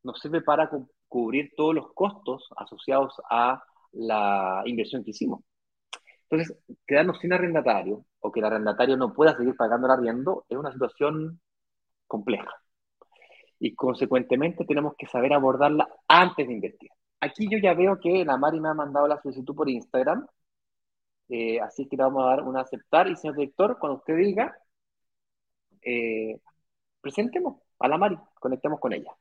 [0.02, 0.70] nos sirve para
[1.08, 5.40] cubrir todos los costos asociados a la inversión que hicimos.
[6.30, 10.58] Entonces, quedarnos sin arrendatario o que el arrendatario no pueda seguir pagando el arriendo es
[10.58, 11.40] una situación
[12.08, 12.50] compleja.
[13.60, 16.90] Y consecuentemente tenemos que saber abordarla antes de invertir.
[17.20, 20.26] Aquí yo ya veo que la Mari me ha mandado la solicitud por Instagram,
[21.28, 23.08] eh, así que le vamos a dar un aceptar.
[23.08, 24.56] Y señor director, cuando usted diga,
[25.82, 26.40] eh,
[27.00, 29.12] presentemos a la Mari, conectemos con ella.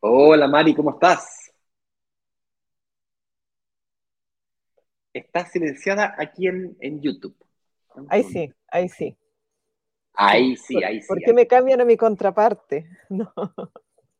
[0.00, 1.33] Hola Mari, ¿cómo estás?
[5.14, 7.36] Estás silenciada aquí en, YouTube.
[8.08, 9.16] Ahí sí, ahí sí.
[10.12, 11.06] Ahí sí, ahí sí.
[11.06, 12.86] ¿Por qué me cambian a mi contraparte?
[13.08, 13.32] No.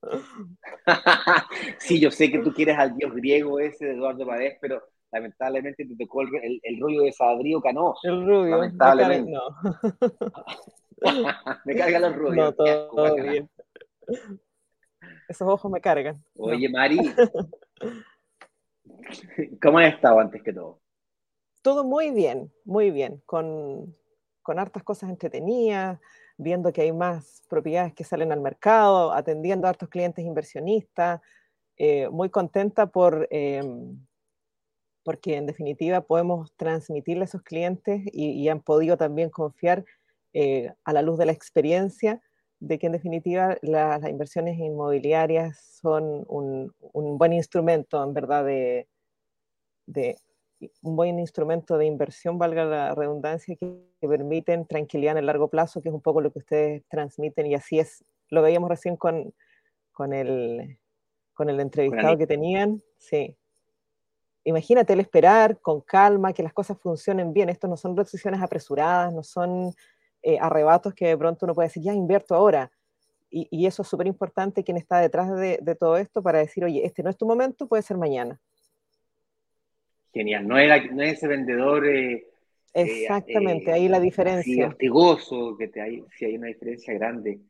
[1.79, 5.87] sí, yo sé que tú quieres al dios griego ese de Eduardo Paredes, pero lamentablemente
[5.87, 8.01] te tocó el, el, rubio de Sadrío Canoso.
[8.05, 8.57] El rubio.
[8.59, 9.33] Lamentablemente.
[9.33, 9.43] No.
[11.65, 12.37] me cargan los rubios.
[12.37, 13.51] No, todo bien.
[15.27, 16.23] Esos ojos me cargan.
[16.37, 16.99] Oye, Mari,
[19.63, 20.84] ¿cómo has estado antes que todo?
[21.65, 23.97] Todo muy bien, muy bien, con,
[24.43, 25.99] con hartas cosas entretenidas,
[26.37, 31.23] viendo que hay más propiedades que salen al mercado, atendiendo a hartos clientes inversionistas,
[31.79, 33.99] eh, muy contenta por, em,
[35.05, 39.87] porque en definitiva podemos transmitirle a esos clientes y, han podido también confiar
[40.35, 42.21] eh, a la luz de la experiencia
[42.61, 46.75] de que en definitiva las inversiones inmobiliarias son un,
[47.19, 48.87] buen instrumento, en verdad, de,
[50.83, 55.81] un buen instrumento de inversión, valga la redundancia, que, permiten tranquilidad en el largo plazo,
[55.81, 59.33] que es un poco lo que ustedes transmiten, y así es, lo veíamos recién con,
[59.93, 60.79] con, el,
[61.33, 63.37] con el entrevistado que tenían, sí.
[64.45, 67.49] Imagínate el esperar con calma, que las cosas funcionen bien.
[67.49, 69.73] Esto no son decisiones apresuradas, no son
[70.23, 72.71] eh, arrebatos que de pronto uno puede decir, ya invierto ahora.
[73.37, 77.03] Y, eso es súper importante, quien está detrás de, todo esto para decir, oye, este
[77.03, 78.41] no es tu momento, puede ser mañana.
[80.15, 81.87] Genial, no es, no ese vendedor...
[81.87, 82.25] Eh, eh,
[82.73, 84.69] Exactamente, ahí la diferencia.
[84.69, 87.41] hostigoso, que te hay, si hay una diferencia grande.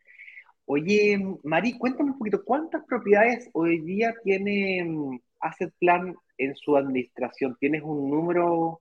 [0.67, 6.77] Oye, Mari, cuéntame un poquito, ¿cuántas propiedades hoy día tiene mm, Asset Plan en su
[6.77, 7.57] administración?
[7.61, 8.81] ¿Tienes un número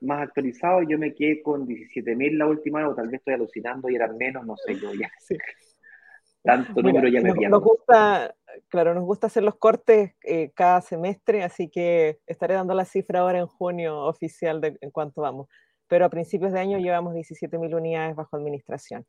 [0.00, 3.96] más actualizado, yo me quedé con 17.000 la última o tal vez estoy alucinando y
[3.96, 5.10] eran menos, no sé, yo ya.
[6.42, 8.34] Tanto número ya me nos, gusta,
[8.68, 13.20] claro, nos gusta hacer los cortes eh, cada semestre, así que estaré dando la cifra
[13.20, 15.48] ahora en junio oficial de en cuánto vamos.
[15.88, 19.04] Pero a principios de año llevamos 17.000 unidades bajo administración.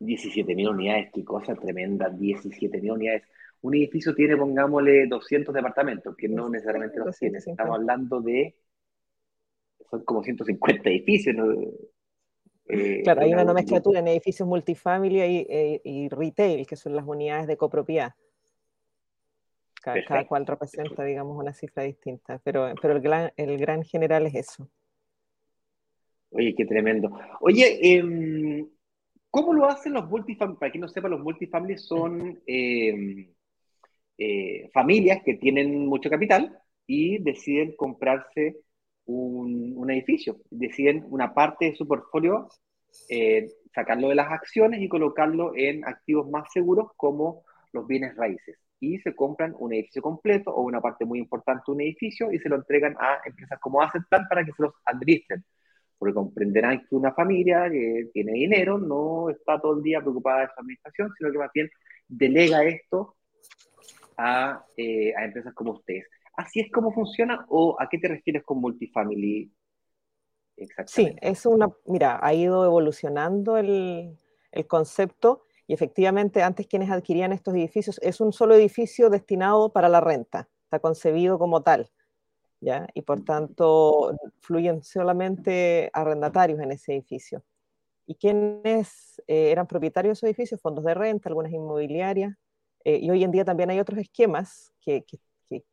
[0.00, 3.22] 17.000 unidades, qué cosa tremenda, 17.000 unidades.
[3.62, 7.38] Un edificio tiene, pongámosle, 200 departamentos, que no necesariamente los tiene.
[7.38, 8.56] Estamos hablando de
[9.92, 11.36] son como 150 edificios.
[12.68, 17.46] Eh, claro, hay una nomenclatura en edificios multifamily y, y, retail, que son las unidades
[17.46, 18.14] de copropiedad.
[19.82, 24.34] Cada, cual representa, digamos, una cifra distinta, pero, pero el, gran, el gran general es
[24.34, 24.68] eso.
[26.30, 27.10] Oye, qué tremendo.
[27.40, 28.68] Oye, em,
[29.30, 30.58] ¿cómo lo hacen los multifamily?
[30.58, 33.28] Para quien no sepa, los multifamily son em,
[34.16, 38.56] eh, familias que tienen mucho capital y deciden comprarse
[39.06, 40.36] un, edificio.
[40.50, 42.48] Deciden una parte de su portfolio
[43.08, 48.58] eh, sacarlo de las acciones y colocarlo en activos más seguros como los bienes raíces.
[48.82, 52.40] Y se compran un edificio completo o una parte muy importante de un edificio y
[52.40, 55.44] se lo entregan a empresas como Asset para que se los administren.
[55.96, 60.48] Porque comprenderán que una familia que tiene dinero no está todo el día preocupada de
[60.48, 61.70] su administración, sino que más bien
[62.08, 63.14] delega esto
[64.16, 66.08] a, eh, a empresas como ustedes.
[66.36, 69.52] ¿Así es como funciona o a qué te refieres con multifamily?
[70.56, 71.20] Exactamente.
[71.22, 74.18] Sí, es una, mira, ha ido evolucionando el,
[74.50, 79.88] el concepto y efectivamente antes quienes adquirían estos edificios es un solo edificio destinado para
[79.88, 81.90] la renta, está concebido como tal,
[82.60, 82.88] ¿ya?
[82.94, 87.44] Y por tanto fluyen solamente arrendatarios en ese edificio.
[88.06, 90.60] ¿Y quiénes eh, eran propietarios de esos edificios?
[90.60, 92.34] Fondos de renta, algunas inmobiliarias.
[92.84, 95.18] Eh, y hoy en día también hay otros esquemas que, que,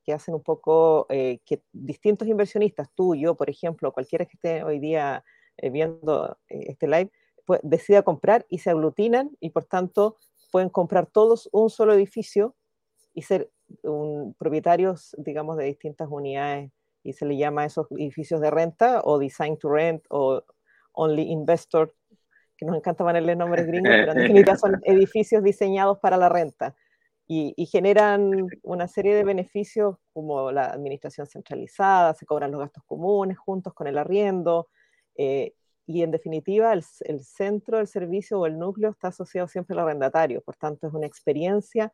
[0.03, 4.63] que, hacen un poco eh, que distintos inversionistas, tú, yo, por ejemplo, cualquiera que esté
[4.63, 5.23] hoy día
[5.61, 7.11] viendo este live,
[7.49, 10.17] pues, decida comprar y se aglutinan y por tanto
[10.51, 12.55] pueden comprar todos un solo edificio
[13.15, 13.49] y ser
[13.81, 16.71] un, propietarios, digamos, de distintas unidades.
[17.01, 20.43] Y se le llama a esos edificios de renta o design to rent o
[20.91, 21.91] only investor
[22.55, 26.75] que nos encanta ponerle nombres gringos, pero en definitiva son edificios diseñados para la renta.
[27.25, 33.39] Y, generan una serie de beneficios como la administración centralizada, se cobran los gastos comunes
[33.39, 34.67] juntos con el arriendo,
[35.15, 35.55] eh,
[35.89, 39.79] y en definitiva el, el, centro del servicio o el núcleo está asociado siempre al
[39.79, 41.91] arrendatario, por tanto es una experiencia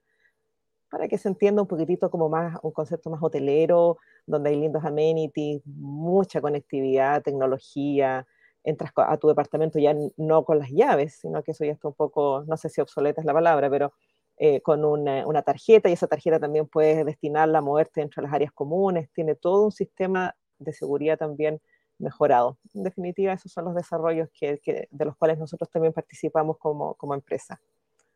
[0.91, 4.84] para que se entienda un poquitito como más un concepto más hotelero, donde hay lindos
[4.84, 8.27] amenities, mucha conectividad, tecnología,
[8.65, 11.93] entras a tu departamento ya no con las llaves, sino que eso ya está un
[11.93, 13.93] poco, no sé si obsoleta es la palabra, pero
[14.36, 18.34] eh, con una, una, tarjeta y esa tarjeta también puedes destinarla a moverte entre las
[18.34, 21.62] áreas comunes, tiene todo un sistema de seguridad también
[21.97, 22.58] mejorado.
[22.73, 26.95] En definitiva, esos son los desarrollos que, que, de los cuales nosotros también participamos como,
[26.95, 27.60] como empresa.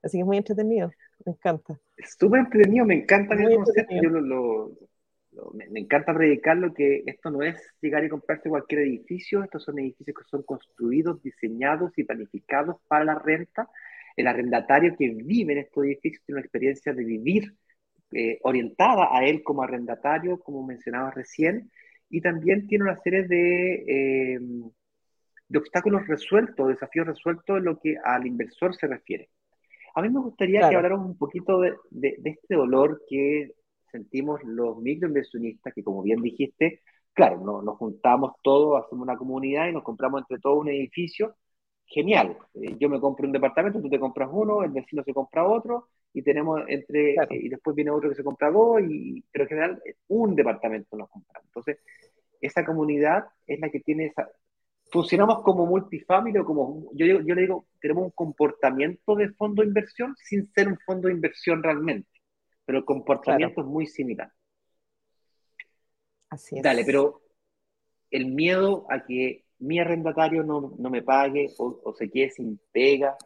[0.01, 0.91] Así que es muy entretenido,
[1.25, 1.79] me encanta.
[1.97, 4.71] Es súper entretenido, me encanta el concepto, yo lo,
[5.53, 10.17] me, encanta predicarlo que esto no es llegar y comprarse cualquier edificio, estos son edificios
[10.17, 13.69] que son construidos, diseñados y planificados para la renta.
[14.15, 17.55] El arrendatario que vive en estos edificios tiene una experiencia de vivir
[18.11, 21.71] eh, orientada a él como arrendatario, como mencionaba recién,
[22.09, 24.39] y también tiene una serie de, eh,
[25.47, 29.29] de obstáculos resueltos, desafíos resueltos en lo que al inversor se refiere.
[29.95, 33.51] A mí me gustaría que habláramos un poquito de, de, de, este dolor que
[33.91, 36.81] sentimos los microinversionistas que, como bien dijiste,
[37.13, 41.35] claro, no, nos juntamos todos, hacemos una comunidad y nos compramos entre todos un edificio.
[41.85, 42.37] Genial.
[42.53, 45.89] Eh, yo me compro un departamento, tú te compras uno, el vecino se compra otro
[46.13, 49.49] y tenemos entre eh, y después viene otro que se compra dos y pero en
[49.49, 51.47] general un departamento nos compramos.
[51.47, 51.77] Entonces,
[52.41, 54.29] esa comunidad es la que tiene esa
[54.91, 59.67] funcionamos como multifamily o como yo, yo le digo, tenemos un comportamiento de fondo de
[59.67, 62.09] inversión sin ser un fondo de inversión realmente
[62.69, 64.31] pero el comportamiento es muy similar.
[66.29, 66.61] Así es.
[66.61, 67.23] Dale, pero
[68.11, 73.17] el miedo a que mi arrendatario no, no me pague o, se quede sin pega.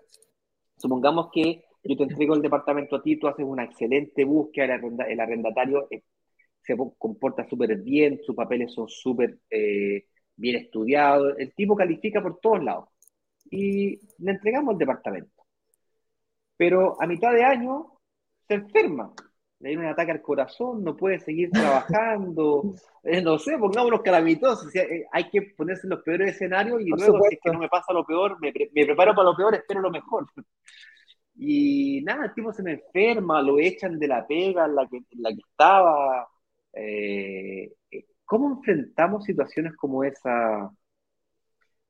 [0.78, 5.20] Supongamos que yo te entrego el departamento a ti, tú haces una excelente búsqueda, el,
[5.20, 6.04] arrendatario eh,
[6.62, 12.40] se comporta súper bien, sus papeles son súper eh, bien estudiados, el tipo califica por
[12.40, 12.90] todos lados
[13.50, 15.44] y le entregamos el departamento.
[16.58, 18.00] Pero a mitad de año
[18.48, 19.14] se enferma
[19.64, 24.76] le viene un ataque al corazón, no puede seguir trabajando, eh, no sé, pongámonos calamitosos,
[24.76, 27.70] eh, hay que ponerse en los peores escenarios y luego si es que no me
[27.70, 30.28] pasa lo peor, me, preparo para lo peor, espero lo mejor.
[31.36, 35.00] Y nada, el tipo se me enferma, lo echan de la pega en la que,
[35.18, 36.28] la que estaba.
[36.74, 37.74] Eh,
[38.26, 40.72] ¿Cómo enfrentamos situaciones como esa,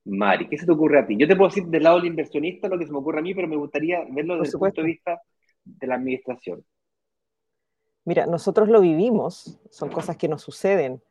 [0.05, 0.47] Mari?
[0.49, 1.17] ¿Qué se te ocurre a ti?
[1.17, 3.33] Yo te puedo decir del lado del inversionista lo que se me ocurre a mí,
[3.33, 5.21] pero me gustaría verlo desde el punto de vista
[5.63, 6.65] de la administración.
[8.05, 11.01] Mira, nosotros lo vivimos, son cosas que nos suceden.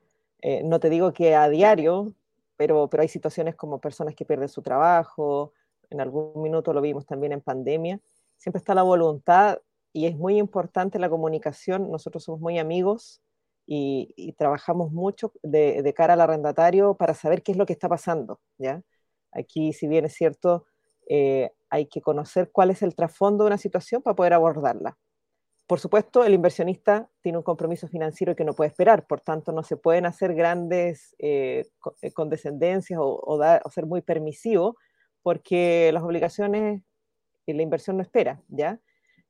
[0.41, 2.13] Eh, no te digo que a diario,
[2.57, 5.53] pero, pero hay situaciones como personas que pierden su trabajo,
[5.89, 8.01] en algún minuto lo vimos también en pandemia.
[8.43, 9.61] Siempre está la voluntad
[9.93, 11.93] y es muy importante la comunicación.
[11.93, 13.23] Nosotros somos muy amigos
[13.67, 18.41] y, trabajamos mucho de, cara al arrendatario para saber qué es lo que está pasando.
[18.59, 18.83] ¿ya?
[19.31, 20.67] Aquí, si bien es cierto,
[21.09, 24.99] eh, hay que conocer cuál es el trasfondo de una situación para poder abordarla.
[25.69, 29.63] Por supuesto, el inversionista tiene un compromiso financiero que no puede esperar, por tanto, no
[29.63, 31.69] se pueden hacer grandes eh,
[32.03, 33.41] eh, condescendencias o,
[33.71, 34.77] ser muy permisivo,
[35.23, 36.83] porque las obligaciones
[37.47, 38.81] la inversión no espera, ¿ya?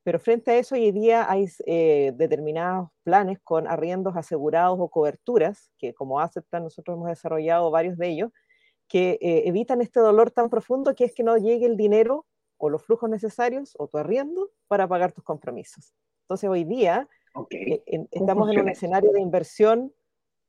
[0.03, 5.71] Pero frente a eso, hoy día hay eh, determinados planes con arriendos asegurados o coberturas,
[5.77, 8.31] que como aceptan, nosotros hemos desarrollado varios de ellos,
[8.87, 12.25] que evitan este dolor tan profundo que es que no llegue el dinero
[12.57, 15.93] o los flujos necesarios o tu arriendo para pagar tus compromisos.
[16.23, 17.07] Entonces hoy día
[17.49, 19.93] eh, estamos en un escenario de inversión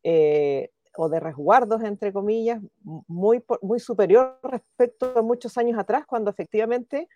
[0.02, 6.30] eh, o de resguardos, entre comillas, muy, muy superior respecto a muchos años atrás, cuando
[6.30, 7.08] efectivamente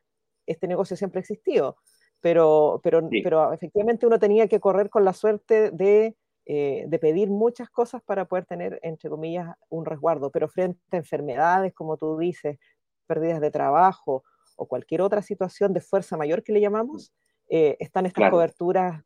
[0.48, 1.76] este negocio siempre existió.
[2.20, 7.30] Pero, pero, pero efectivamente uno tenía que correr con la suerte de, eh, de, pedir
[7.30, 10.30] muchas cosas para poder tener, entre comillas, un resguardo.
[10.30, 12.58] Pero frente a enfermedades, como tú dices,
[13.06, 14.24] pérdidas de trabajo
[14.56, 17.12] o cualquier otra situación de fuerza mayor que le llamamos,
[17.48, 19.02] eh, están estas coberturas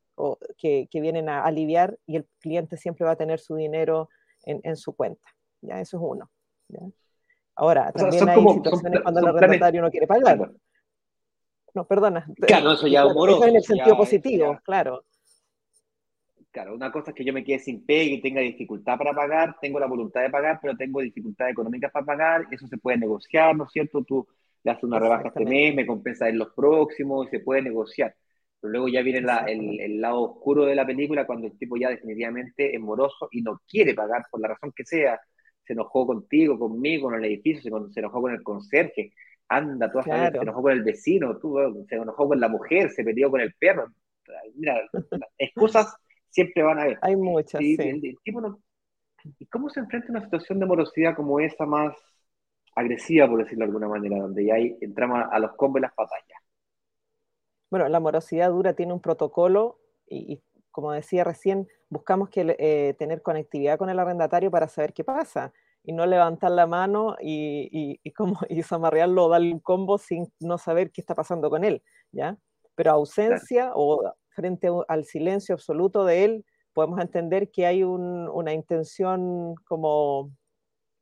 [0.56, 4.08] que, vienen a aliviar y el cliente siempre va a tener su dinero
[4.44, 5.28] en, su cuenta.
[5.60, 5.80] ¿ya?
[5.80, 6.30] Eso es uno.
[7.54, 10.50] Ahora, también hay situaciones cuando el arrendatario no quiere pagar.
[11.74, 12.26] No, perdona.
[12.46, 15.04] Claro, eso ya es en el sentido positivo, claro.
[16.50, 19.56] Claro, una cosa es que yo me quede sin pega y tenga dificultad para pagar,
[19.58, 23.56] tengo la voluntad de pagar, pero tengo dificultades económicas para pagar, eso se puede negociar,
[23.56, 24.04] ¿no es cierto?
[24.04, 24.28] Tú
[24.62, 28.14] le haces una rebaja este mes, me compensa en los próximos y se puede negociar.
[28.60, 31.88] Pero luego ya viene el, el, lado oscuro de la película cuando el tipo ya
[31.88, 35.20] definitivamente es moroso y no quiere pagar por la razón que sea.
[35.66, 39.12] Se enojó contigo, conmigo, con el edificio, se, enojó con el conserje.
[39.56, 43.30] Anda, tú se enojó con el vecino, tú, se enojó con la mujer, se peleó
[43.30, 43.86] con el perro.
[44.54, 44.80] Mira,
[45.38, 45.94] excusas
[46.28, 46.98] siempre van a haber.
[47.02, 47.60] Hay muchas.
[47.60, 47.76] Sí,
[49.38, 51.94] ¿Y cómo se enfrenta una situación de morosidad como esa más
[52.74, 55.94] agresiva, por decirlo de alguna manera, donde ya hay, entramos a los combos y las
[55.94, 56.40] batallas?
[57.70, 59.78] Bueno, la morosidad dura tiene un protocolo
[60.08, 65.04] y, como decía recién, buscamos que, eh, tener conectividad con el arrendatario para saber qué
[65.04, 65.52] pasa
[65.84, 70.32] y no levantar la mano y, y, y como, y o darle un combo sin
[70.40, 72.36] no saber qué está pasando con él, ¿ya?
[72.74, 79.54] Pero ausencia o frente al silencio absoluto de él, podemos entender que hay una intención
[79.66, 80.32] como,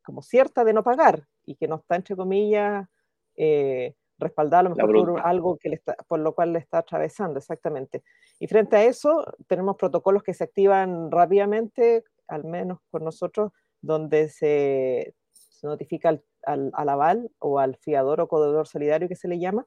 [0.05, 2.89] como cierta de no pagar y que no está, entre comillas,
[3.37, 6.79] eh, respaldada a lo mejor por algo que le está, por lo cual le está
[6.79, 8.03] atravesando, exactamente.
[8.39, 13.53] Y frente a eso, tenemos protocolos que se activan rápidamente, al menos por nosotros,
[13.83, 15.15] donde se,
[15.63, 19.67] notifica al, al, al, aval o al fiador o codedor solidario que se le llama,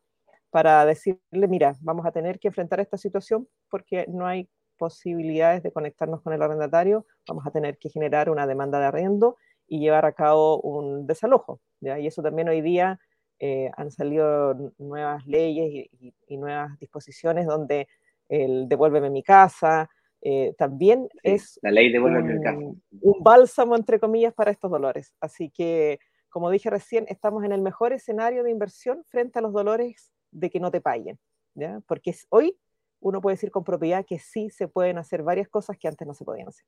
[0.49, 4.47] para decirle, mira, vamos a tener que enfrentar esta situación porque no hay
[4.77, 9.37] posibilidades de conectarnos con el arrendatario, vamos a tener que generar una demanda de arriendo
[9.67, 11.59] y llevar a cabo un desalojo.
[11.79, 11.99] ¿ya?
[11.99, 12.99] Y eso también hoy día
[13.39, 15.87] eh, han salido nuevas leyes
[16.27, 17.87] y, nuevas disposiciones donde
[18.29, 19.89] el devuélveme mi casa
[20.25, 22.57] eh, también es la ley mi casa.
[22.57, 25.13] un bálsamo, entre comillas, para estos dolores.
[25.19, 25.99] Así que,
[26.29, 30.49] como dije recién, estamos en el mejor escenario de inversión frente a los dolores de
[30.49, 31.19] que no te paguen,
[31.55, 31.81] ¿ya?
[31.87, 32.57] Porque hoy
[33.01, 36.13] uno puede decir con propiedad que sí se pueden hacer varias cosas que antes no
[36.13, 36.65] se podían hacer.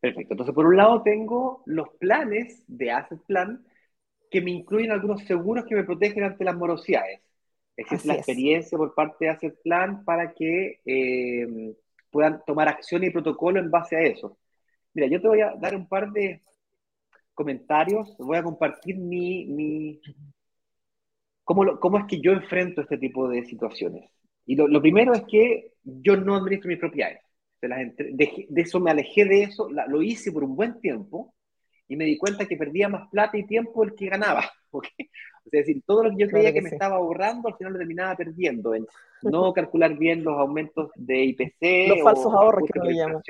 [0.00, 0.34] Perfecto.
[0.34, 3.64] Entonces, por un lado tengo los planes de Asset Plan
[4.28, 7.20] que me incluyen algunos seguros que me protegen ante las morosidades.
[7.76, 11.76] es la experiencia por parte de Asset Plan para que eh,
[12.12, 14.38] puedan tomar acción y protocolo en base a eso.
[14.94, 16.42] Mira, yo te voy a dar un par de
[17.34, 20.00] comentarios, voy a compartir mi, mi,
[21.44, 24.10] ¿Cómo, es que yo enfrento este tipo de situaciones?
[24.46, 27.20] Y lo, primero es que yo no administro mis propiedades.
[27.60, 31.34] De, eso me alejé de eso, lo hice por un buen tiempo
[31.88, 34.50] y me di cuenta que perdía más plata y tiempo el que ganaba.
[35.44, 38.16] es decir, todo lo que yo creía que, me estaba ahorrando, al final lo terminaba
[38.16, 38.86] perdiendo en
[39.22, 41.88] no calcular bien los aumentos de IPC.
[41.88, 43.22] Los falsos ahorros que lo llaman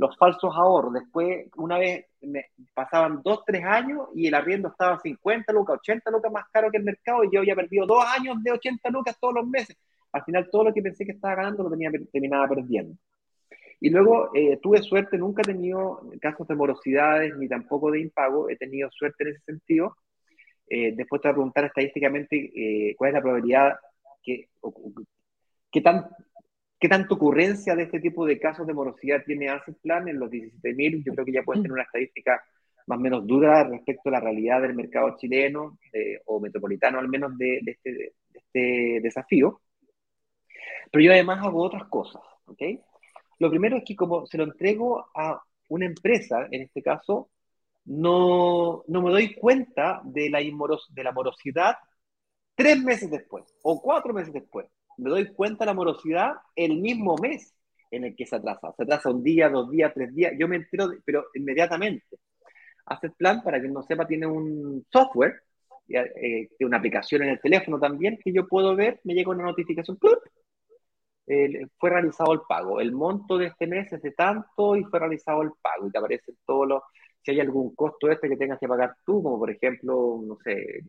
[0.00, 0.94] los falsos ahorros.
[0.94, 6.10] Después, una vez me pasaban dos, tres años y el arriendo estaba 50 lucas, 80
[6.10, 9.18] lucas más caro que el mercado y yo había perdido dos años de 80 lucas
[9.20, 9.76] todos los meses.
[10.12, 12.96] Al final todo lo que pensé que estaba ganando lo tenía, terminaba perdiendo.
[13.78, 18.48] Y luego eh, tuve suerte, nunca he tenido casos de morosidades ni tampoco de impago,
[18.48, 19.96] he tenido suerte en ese sentido.
[20.72, 23.74] Eh, después te voy a preguntar estadísticamente eh, cuál es la probabilidad
[24.22, 24.48] que,
[25.70, 26.06] qué tan
[26.80, 30.30] ¿Qué tanta ocurrencia de este tipo de casos de morosidad tiene Asset Plan en los
[30.30, 31.04] 17.000?
[31.04, 32.42] Yo creo que ya puede tener una estadística
[32.86, 35.78] más o menos dura respecto a la realidad del mercado chileno
[36.24, 39.60] o metropolitano al menos de, este, este, desafío.
[40.90, 42.62] Pero yo además hago otras cosas, ¿ok?
[43.38, 47.28] Lo primero es que como se lo entrego a una empresa, en este caso,
[47.90, 51.74] no, no me doy cuenta de la, la morosidad
[52.54, 54.66] tres meses después o cuatro meses después
[54.96, 57.52] me doy cuenta de la morosidad el mismo mes
[57.90, 58.72] en el que se atrasa.
[58.76, 60.32] Se atrasa un día, dos días, tres días.
[60.38, 62.18] Yo me entero, pero inmediatamente.
[62.86, 65.42] Hace plan, para quien no sepa, tiene un software,
[65.88, 69.98] eh, una aplicación en el teléfono también, que yo puedo ver, me llega una notificación,
[71.78, 72.80] fue realizado el pago.
[72.80, 75.86] El monto de este mes es de tanto y fue realizado el pago.
[75.88, 76.84] Y te aparece todo lo,
[77.22, 80.84] si hay algún costo este que tengas que pagar tú, como por ejemplo, no sé,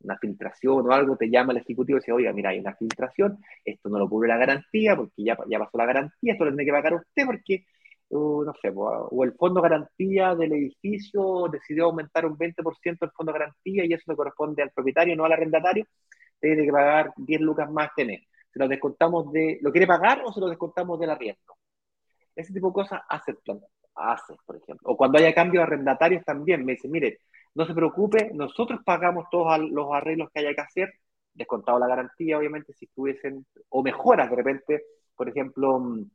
[0.00, 3.38] una filtración o algo, te llama el ejecutivo y dice, oiga, mira, hay una filtración,
[3.64, 6.64] esto no lo cubre la garantía, porque ya, ya pasó la garantía, esto lo tiene
[6.64, 7.64] que pagar usted porque,
[8.10, 13.32] uh, no sé, o el fondo garantía del edificio decidió aumentar un 20% el fondo
[13.32, 15.86] garantía y eso le corresponde al propietario, no al arrendatario,
[16.40, 18.20] tiene que pagar 10 lucas más tener.
[18.52, 21.54] Se lo descontamos de, ¿lo quiere pagar o se lo descontamos del arriendo?
[22.34, 23.34] Ese tipo de cosas hace,
[23.98, 24.90] hace, por ejemplo.
[24.90, 27.20] O cuando haya cambios arrendatarios también, me dice, mire,
[27.54, 30.92] no se preocupe, nosotros pagamos todos los arreglos que haya que hacer,
[31.34, 34.82] descontado la garantía, obviamente, si estuviesen, o mejoras de repente,
[35.16, 36.10] por ejemplo, mm,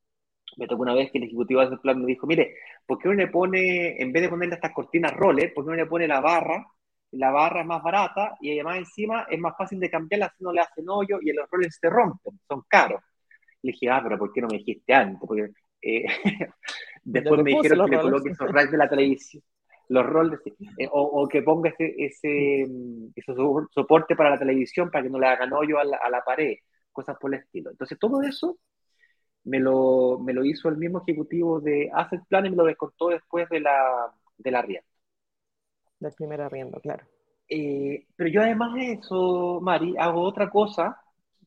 [0.57, 2.55] me tocó una vez que el ejecutivo de ese plan me dijo, mire,
[2.85, 5.77] ¿por qué uno le pone, en vez de ponerle estas cortinas roller, por qué uno
[5.77, 6.65] le pone la barra?
[7.11, 10.51] La barra es más barata y además encima es más fácil de cambiarla si no
[10.51, 13.01] le hacen hoyo y los rollers se rompen, son caros.
[13.61, 15.19] Le dije, ah, pero ¿por qué no me dijiste antes?
[15.19, 16.05] Porque eh,
[17.03, 19.43] después me dijeron que le coloque esos rayos de la televisión,
[19.89, 20.41] los rollers,
[20.77, 22.67] eh, o, que ponga ese, ese,
[23.71, 26.55] soporte para la televisión para que no le hagan hoyo a la, a la pared,
[26.91, 27.71] cosas por el estilo.
[27.71, 28.57] Entonces, todo eso
[29.43, 33.09] me lo, me lo hizo el mismo ejecutivo de Asset Plan y me lo descontó
[33.09, 34.87] después de la, de la arriendo.
[35.99, 37.05] Del primer arriendo, claro.
[37.49, 40.99] Eh, pero yo además de eso, Mari, hago otra cosa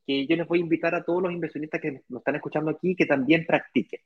[0.06, 2.94] que yo les voy a invitar a todos los inversionistas que nos están escuchando aquí
[2.94, 4.00] que también practiquen.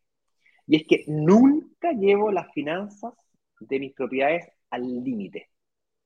[0.71, 3.13] Y es que nunca llevo las finanzas
[3.59, 5.51] de mis propiedades al límite.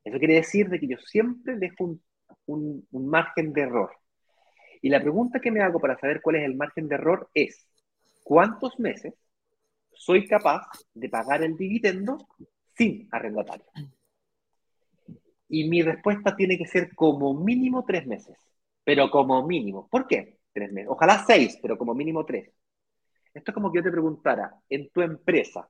[0.02, 1.98] Eso quiere decir de que yo siempre dejo
[2.46, 3.90] un, un, margen de error.
[4.80, 7.68] Y la pregunta que me hago para saber cuál es el margen de error es,
[8.22, 9.12] ¿cuántos meses
[9.92, 12.26] soy capaz de pagar el dividendo
[12.74, 13.66] sin arrendatario?
[15.46, 18.38] Y mi respuesta tiene que ser como mínimo tres meses,
[18.82, 19.86] pero como mínimo.
[19.90, 20.38] ¿Por qué?
[20.54, 20.88] Tres meses.
[20.90, 22.50] Ojalá seis, pero como mínimo tres.
[23.34, 25.68] Esto es como que yo te preguntara, en tu empresa,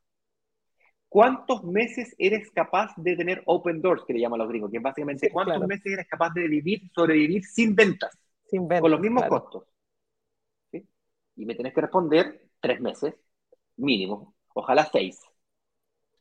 [1.08, 4.70] ¿cuántos meses eres capaz de tener open doors, que le llaman los gringos?
[4.70, 8.16] Que básicamente, ¿cuántos meses eres capaz de vivir, sobrevivir sin ventas?
[8.46, 8.82] Sin ventas.
[8.82, 9.64] Con los mismos costos
[11.36, 13.14] y me tenés que responder tres meses,
[13.76, 15.20] mínimo, ojalá seis.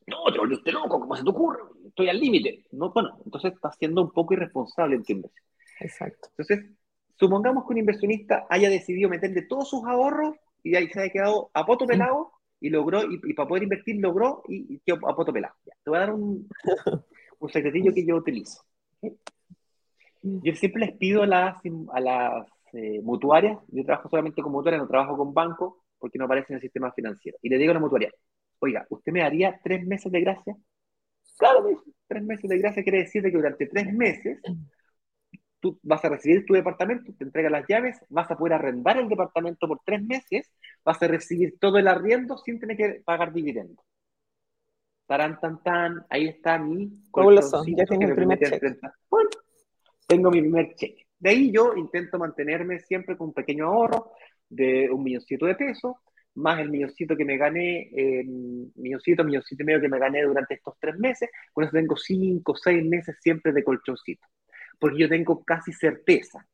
[0.07, 1.59] No, te volviste loco, ¿cómo se te ocurre?
[1.87, 2.65] Estoy al límite.
[2.71, 5.45] No, bueno, entonces estás siendo un poco irresponsable en tu inversión.
[5.79, 6.29] Exacto.
[6.31, 6.71] Entonces,
[7.17, 11.51] supongamos que un inversionista haya decidido meterle todos sus ahorros y ahí se haya quedado
[11.53, 15.53] a poto pelado y logró, y, para poder invertir logró y, quedó a poto pelado.
[15.65, 16.47] te voy a dar un,
[17.39, 18.63] un secretillo que yo utilizo.
[20.21, 21.57] Yo siempre les pido a las,
[21.91, 26.25] a las eh, mutuarias, yo trabajo solamente con mutuarias, no trabajo con bancos porque no
[26.25, 27.37] aparece en el sistema financiero.
[27.41, 28.11] Y le digo a la mutuaria,
[28.59, 30.55] oiga, ¿usted me daría tres meses de gracia?
[31.37, 34.39] Claro, tres meses de gracia quiere decir que durante tres meses
[35.63, 39.07] tú vas a recibir tu departamento, te entrega las llaves, vas a poder arrendar el
[39.07, 40.51] departamento por tres meses,
[40.83, 43.85] vas a recibir todo el arriendo sin tener que pagar dividendos.
[45.07, 46.91] Tarán, tan, tan, ahí está mi
[47.77, 48.77] Ya tengo mi primer cheque.
[49.09, 49.29] Bueno,
[50.05, 51.07] tengo mi primer cheque.
[51.17, 54.11] De ahí yo intento mantenerme siempre con un pequeño ahorro
[54.49, 55.95] de un milloncito de pesos,
[56.35, 58.25] más el milloncito que me gané, eh,
[58.75, 62.53] milloncito, milloncito y medio que me gané durante estos tres meses, con eso tengo cinco,
[62.53, 64.27] seis meses siempre de colchoncito.
[64.79, 66.45] Porque yo tengo casi certeza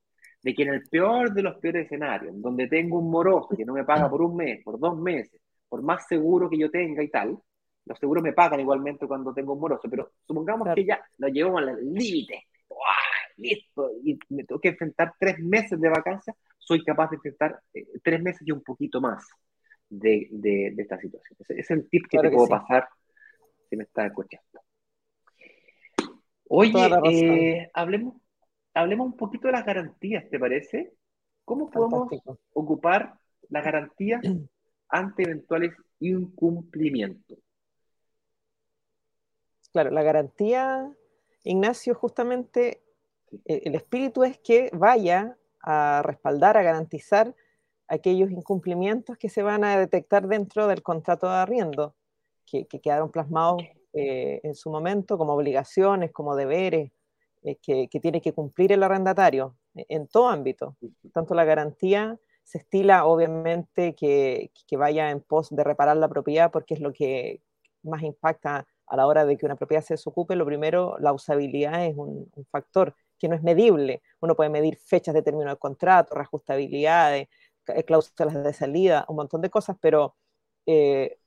[0.42, 3.74] de que en el peor de los peores escenarios, donde tengo un moroso que no
[3.74, 7.10] me paga por un mes, por dos meses, por más seguro que yo tenga y
[7.10, 7.38] tal,
[7.86, 11.62] los seguros me pagan igualmente cuando tengo un moroso, pero supongamos que ya lo llevamos
[11.62, 12.46] al límite.
[13.38, 17.88] Listo, y me tengo que enfrentar tres meses de vacancia, soy capaz de enfrentar eh,
[18.04, 19.26] tres meses y un poquito más
[19.90, 21.38] de, de, esta situación.
[21.48, 22.88] Ese es el tip que te puedo pasar
[23.70, 24.62] si me estás escuchando.
[26.52, 26.72] Oye,
[27.06, 28.16] eh, hablemos,
[28.74, 30.94] hablemos un poquito de las garantías, ¿te parece?
[31.46, 32.10] ¿Cómo podemos
[32.54, 33.14] ocupar
[33.50, 34.22] las garantías
[34.90, 37.38] ante eventuales incumplimientos?
[39.72, 40.92] Claro, la garantía,
[41.44, 42.82] Ignacio, justamente
[43.46, 47.36] eh, el espíritu es que vaya a respaldar, a garantizar
[47.88, 51.96] aquellos incumplimientos que se van a detectar dentro del contrato de arriendo,
[52.48, 53.62] que, quedaron plasmados
[53.94, 56.92] eh, en su momento como obligaciones, como deberes,
[57.44, 60.76] eh, que, tiene que cumplir el arrendatario en todo ámbito.
[61.14, 66.74] Tanto la garantía se estila, obviamente, que, vaya en pos de reparar la propiedad, porque
[66.74, 67.42] es lo que
[67.84, 70.36] más impacta a la hora de que una propiedad se desocupe.
[70.36, 74.02] Lo primero, la usabilidad es un factor que no es medible.
[74.22, 77.28] Uno puede medir fechas de término de contrato, reajustabilidades,
[77.68, 80.16] eh, cláusulas de salida, un montón de cosas, pero
[80.66, 81.19] eh,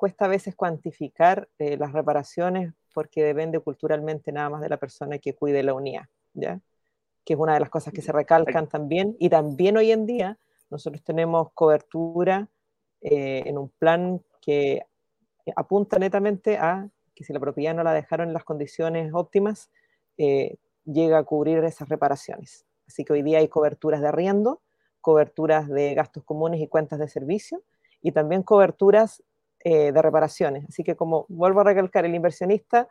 [0.00, 5.18] cuesta a veces cuantificar eh, las reparaciones porque depende culturalmente nada más de la persona
[5.18, 6.58] que cuide la unidad, ¿ya?
[7.22, 9.14] que es una de las cosas que se recalcan también.
[9.20, 10.38] Y también hoy en día
[10.70, 12.48] nosotros tenemos cobertura
[13.02, 14.86] en un plan que
[15.54, 19.70] apunta netamente a que si la propiedad no la dejaron en las condiciones óptimas,
[20.16, 22.64] llega a cubrir esas reparaciones.
[22.86, 24.62] Así que hoy día hay coberturas de arriendo,
[25.02, 27.62] coberturas de gastos comunes y cuentas de servicio
[28.00, 29.22] y también coberturas
[29.62, 30.66] eh, de reparaciones.
[30.68, 32.88] Así que como vuelvo a recalcar, el inversionista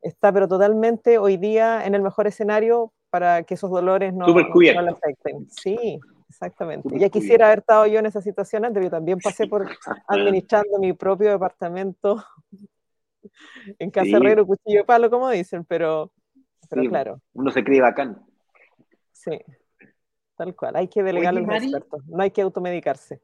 [0.00, 4.82] está pero totalmente hoy día en el mejor escenario para que esos dolores no, no,
[4.82, 5.48] le afecten.
[5.50, 6.88] Sí, exactamente.
[6.98, 9.68] ya quisiera haber estado yo en esa situación antes, yo también pasé por
[10.08, 12.24] administrando mi propio departamento
[13.78, 16.12] en casa herrero, cuchillo de palo, como dicen, pero,
[16.70, 17.20] pero claro.
[17.34, 18.24] Uno se cree bacán.
[19.10, 19.40] Sí,
[20.36, 20.76] tal cual.
[20.76, 23.20] Hay que delegar a los expertos, no hay que automedicarse.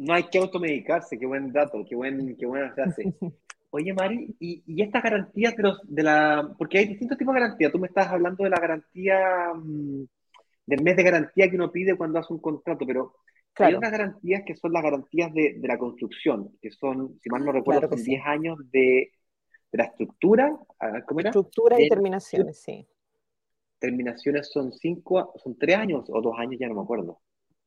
[0.00, 3.02] No hay que automedicarse, qué buen dato, qué, buen, qué buena frase.
[3.70, 6.54] Oye, Mari, y, y estas garantías de, los, de la...
[6.56, 7.70] Porque hay distintos tipos de garantías.
[7.70, 10.04] Tú me estás hablando de la garantía, mm,
[10.64, 13.14] del mes de garantía que uno pide cuando hace un contrato, pero
[13.56, 17.44] hay otras garantías que son las garantías de, de, la construcción, que son, si mal
[17.44, 19.12] no recuerdo, son 10 años de,
[19.70, 20.58] de, la estructura.
[21.06, 21.28] ¿Cómo era?
[21.28, 22.88] Estructura y terminaciones, sí.
[23.78, 27.20] Terminaciones son cinco, son tres años o dos años, ya no me acuerdo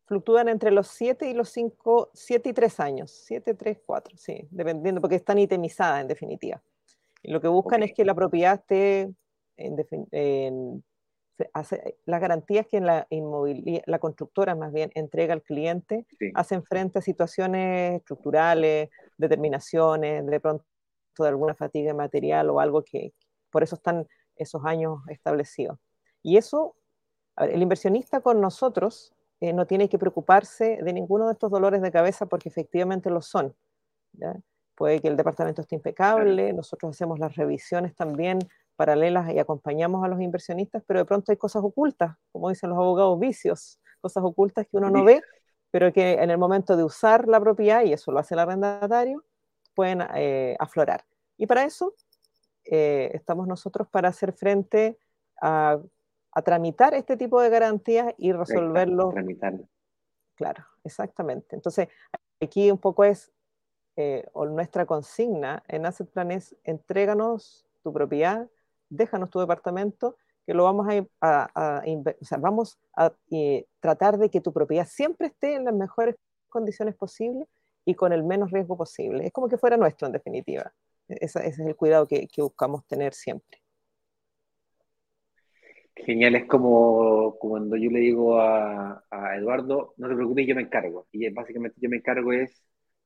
[0.05, 4.47] fluctúan entre los 7 y los 5, 7 y 3 años, 7, 3, 4, sí,
[4.51, 6.61] dependiendo, porque están itemizadas en definitiva.
[7.21, 9.13] Y lo que buscan es que la propiedad esté
[9.55, 10.83] en, en
[11.53, 13.07] hace, las garantías que la,
[13.85, 20.65] la constructora más bien entrega al cliente hacen frente a situaciones estructurales, determinaciones, de pronto
[21.17, 23.13] de alguna fatiga material o algo que
[23.51, 25.77] por eso están esos años establecidos.
[26.23, 26.75] Y eso,
[27.37, 29.13] el inversionista con nosotros
[29.43, 33.21] eh, no tiene que preocuparse de ninguno de estos dolores de cabeza porque efectivamente lo
[33.21, 33.53] son.
[34.73, 38.39] Puede que el departamento esté impecable, nosotros hacemos las revisiones también
[38.77, 42.79] paralelas y acompañamos a los inversionistas, pero de pronto hay cosas ocultas, como dicen los
[42.79, 45.21] abogados, vicios, cosas ocultas que uno no ve,
[45.71, 49.25] pero que en el momento de usar la propiedad, y eso lo hace el arrendatario,
[49.75, 51.03] pueden eh, aflorar.
[51.37, 51.95] Y para eso
[52.63, 54.97] eh, estamos nosotros para hacer frente
[55.41, 55.79] a
[56.33, 59.09] a tramitar este tipo de garantías y resolverlo.
[59.09, 59.67] Tramitarlo.
[60.35, 61.55] Claro, exactamente.
[61.55, 61.89] Entonces,
[62.41, 63.31] aquí un poco es,
[63.95, 68.49] eh, nuestra consigna en Asset Plan es, entréganos tu propiedad,
[68.89, 70.87] déjanos tu departamento, que lo vamos
[71.21, 71.81] a,
[72.21, 76.15] o sea, vamos a eh, tratar de que tu propiedad siempre esté en las mejores
[76.49, 77.47] condiciones posibles
[77.85, 79.27] y con el menos riesgo posible.
[79.27, 80.73] Es como que fuera nuestro, en definitiva.
[81.07, 83.62] Ese, es el cuidado que buscamos tener siempre.
[85.95, 89.03] Genial, es como, cuando yo le digo a,
[89.37, 91.07] Eduardo, no te preocupes, yo me encargo.
[91.11, 92.63] Y básicamente yo me encargo es,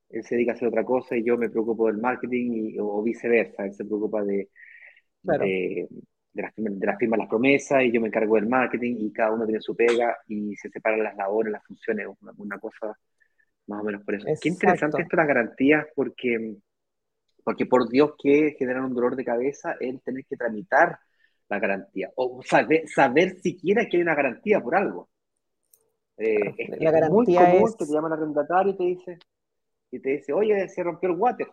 [0.08, 3.02] él se dedica a hacer otra cosa y yo me preocupo del marketing y, o
[3.02, 3.66] viceversa.
[3.66, 4.48] Él se preocupa de,
[5.22, 5.88] de,
[6.32, 9.44] las, de las firmas, las promesas y yo me encargo del marketing y cada uno
[9.44, 12.06] tiene su pega y se separan las labores, las funciones,
[12.38, 12.98] una, cosa
[13.66, 14.26] más o menos por eso.
[14.40, 16.56] Qué interesante esto las garantías porque,
[17.44, 20.98] porque por Dios que generan un dolor de cabeza el tener que tramitar
[21.48, 25.08] la garantía, o saber, saber siquiera que hay una garantía por algo.
[26.16, 29.18] Eh, es, la garantía muy común que te llama el arrendatario y te dice,
[29.90, 31.48] y te dice, oye, se rompió el water,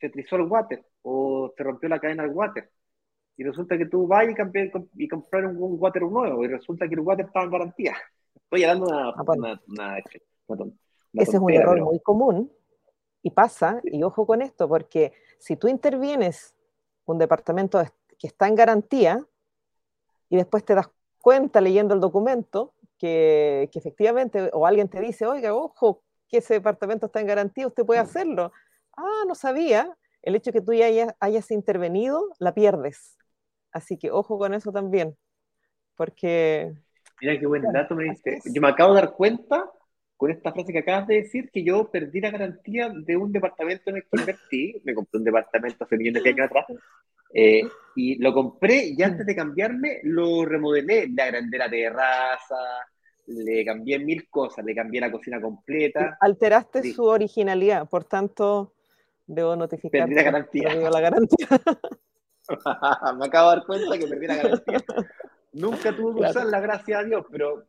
[0.00, 2.70] se trizó el water, o se rompió la cadena del water.
[3.36, 4.34] Y resulta que tú vas y,
[5.04, 7.94] y comprar un, water nuevo, y resulta que el water estaba en garantía.
[8.34, 12.50] Estoy hablando de una, ah, una, Ese es un error muy común
[13.22, 16.54] y pasa, y ojo con esto, porque si tú intervienes
[17.06, 17.86] un departamento de
[18.18, 19.24] que está en garantía
[20.28, 20.88] y después te das
[21.20, 27.06] cuenta leyendo el documento que, efectivamente, o alguien te dice, oiga, ojo, que ese departamento
[27.06, 28.52] está en garantía, usted puede hacerlo.
[28.96, 29.96] Ah, no sabía.
[30.22, 33.16] El hecho de que tú ya hayas, intervenido, la pierdes.
[33.70, 35.16] Así que ojo con eso también,
[35.94, 36.74] porque...
[37.20, 38.40] Mira qué buen dato me diste.
[38.52, 39.70] Yo me acabo de dar cuenta
[40.16, 43.90] con esta frase que acabas de decir que yo perdí la garantía de un departamento
[43.90, 44.80] en el que invertí.
[44.84, 46.66] Me compré un departamento hace millones de años atrás
[47.34, 47.62] eh,
[47.94, 52.56] y lo compré y antes de cambiarme lo remodelé, le agrandé la terraza,
[53.26, 56.16] le cambié mil cosas, le cambié la cocina completa.
[56.20, 58.72] Alteraste su originalidad, por tanto,
[59.26, 60.02] debo notificar.
[60.02, 60.74] Perdí la garantía.
[60.74, 61.48] La garantía.
[63.18, 64.78] Me acabo de dar cuenta que perdí la garantía.
[65.52, 67.64] Nunca tuve que usarla, gracias a Dios, pero,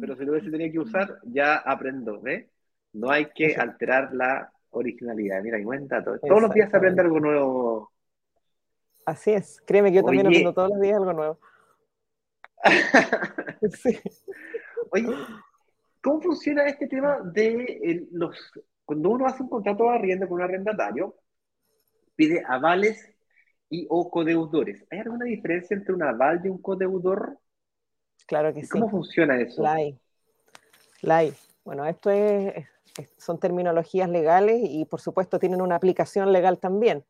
[0.00, 2.46] pero si lo hubiese tenido que usar, ya aprendo, ¿ves?
[2.92, 5.42] No hay que alterar la originalidad.
[5.42, 6.18] Mira, y cuenta todo.
[6.18, 7.92] Todos los días se aprende algo nuevo
[9.04, 11.38] Así es, créeme que yo también aprendo todos los días algo nuevo.
[14.90, 15.08] Oye,
[16.00, 18.52] ¿cómo funciona este tema de los...
[18.84, 21.16] Cuando uno hace un contrato de arriendo con un arrendatario,
[22.14, 23.12] pide avales
[23.68, 24.84] y o codeudores.
[24.90, 27.38] ¿Hay alguna diferencia entre un aval y un codeudor?
[28.26, 28.68] Claro que sí.
[28.68, 29.62] ¿Cómo funciona eso?
[29.62, 29.98] La hay.
[31.00, 31.34] La hay.
[31.64, 32.66] Bueno, esto es,
[33.18, 37.04] son terminologías legales y por supuesto tienen una aplicación legal también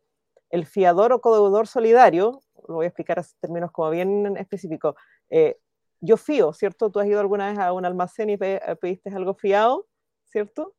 [0.52, 4.94] el fiador o codeudor solidario, lo voy a explicar en términos como bien específicos,
[5.30, 5.58] eh,
[6.00, 6.90] yo fío, ¿cierto?
[6.90, 9.88] Tú has ido alguna vez a un almacén y eh, pediste algo fiado,
[10.24, 10.74] ¿cierto?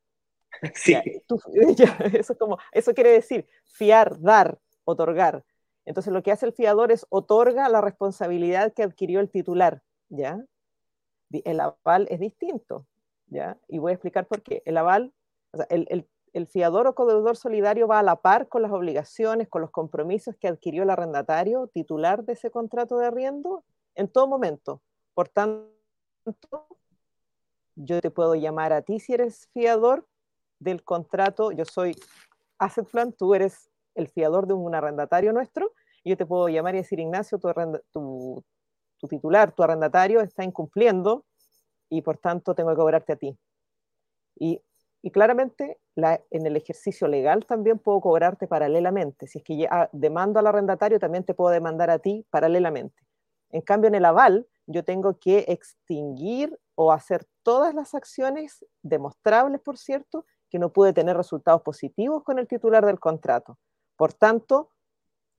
[0.75, 0.93] Sí.
[2.13, 5.43] eso, como, eso quiere decir fiar, dar, otorgar.
[5.83, 9.81] Entonces lo que hace el fiador es otorga la responsabilidad que adquirió el titular,
[10.13, 10.39] ¿ya?
[11.31, 12.85] El aval es distinto,
[13.27, 13.57] ¿ya?
[13.67, 14.61] Y voy a explicar por qué.
[14.65, 15.13] El aval,
[15.51, 19.47] o sea, el, el fiador o codeudor solidario va a la par con las obligaciones,
[19.47, 23.63] con los compromisos que adquirió el arrendatario titular de ese contrato de arriendo
[23.95, 24.81] en todo momento.
[25.13, 25.69] Por tanto,
[27.75, 30.07] yo te puedo llamar a ti si eres fiador
[30.59, 31.95] del contrato, yo soy
[32.57, 35.71] Asset Plan, tú eres el fiador de un arrendatario nuestro,
[36.03, 37.51] yo te puedo llamar y decir, Ignacio, tu,
[37.91, 38.43] tu
[39.07, 41.25] titular, tu arrendatario está incumpliendo
[41.89, 43.37] y por tanto tengo que cobrarte a ti.
[44.35, 44.61] Y,
[45.11, 49.27] claramente la, en el ejercicio legal también puedo cobrarte paralelamente.
[49.27, 53.03] Si es que ya demando al arrendatario, también te puedo demandar a ti paralelamente.
[53.51, 59.61] En cambio, en el aval, yo tengo que extinguir o hacer todas las acciones demostrables,
[59.61, 63.59] por cierto, que no pude tener resultados positivos con el titular del contrato.
[63.97, 64.69] Por tanto,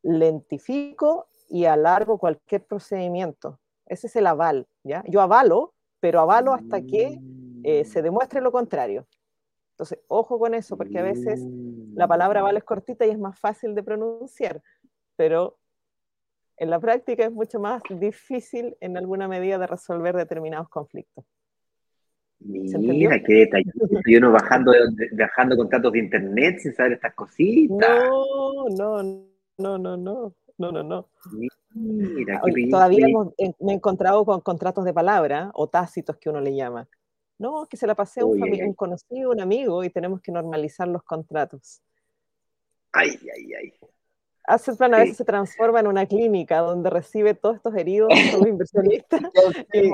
[0.03, 3.59] lentifico y alargo cualquier procedimiento.
[3.87, 5.05] Ese es el aval, ¿ya?
[5.07, 7.21] Yo avalo, pero avalo hasta que
[7.63, 9.07] eh, se demuestre lo contrario.
[9.73, 11.41] Entonces, ojo con eso, porque a veces
[11.95, 14.63] la palabra aval es cortita y es más fácil de pronunciar,
[15.17, 15.59] pero
[16.57, 21.25] en la práctica es mucho más difícil en alguna medida de resolver determinados conflictos.
[22.41, 23.49] Mira, qué.
[24.05, 24.73] Y uno bajando,
[25.13, 27.79] bajando contratos de internet sin saber estas cositas.
[27.79, 29.03] No, no,
[29.59, 31.09] no, no, no, no, no, no.
[31.75, 33.07] Mira, qué Todavía
[33.61, 36.89] me he encontrado con contratos de palabra o tácitos que uno le llama.
[37.39, 40.87] No, que se la pasé a un, un conocido, un amigo y tenemos que normalizar
[40.87, 41.83] los contratos.
[42.93, 43.73] Ay, ay, ay.
[44.47, 48.41] Asset Plan a veces se transforma en una clínica donde recibe todos estos heridos, todos
[48.41, 49.23] los inversionistas,
[49.73, 49.91] y,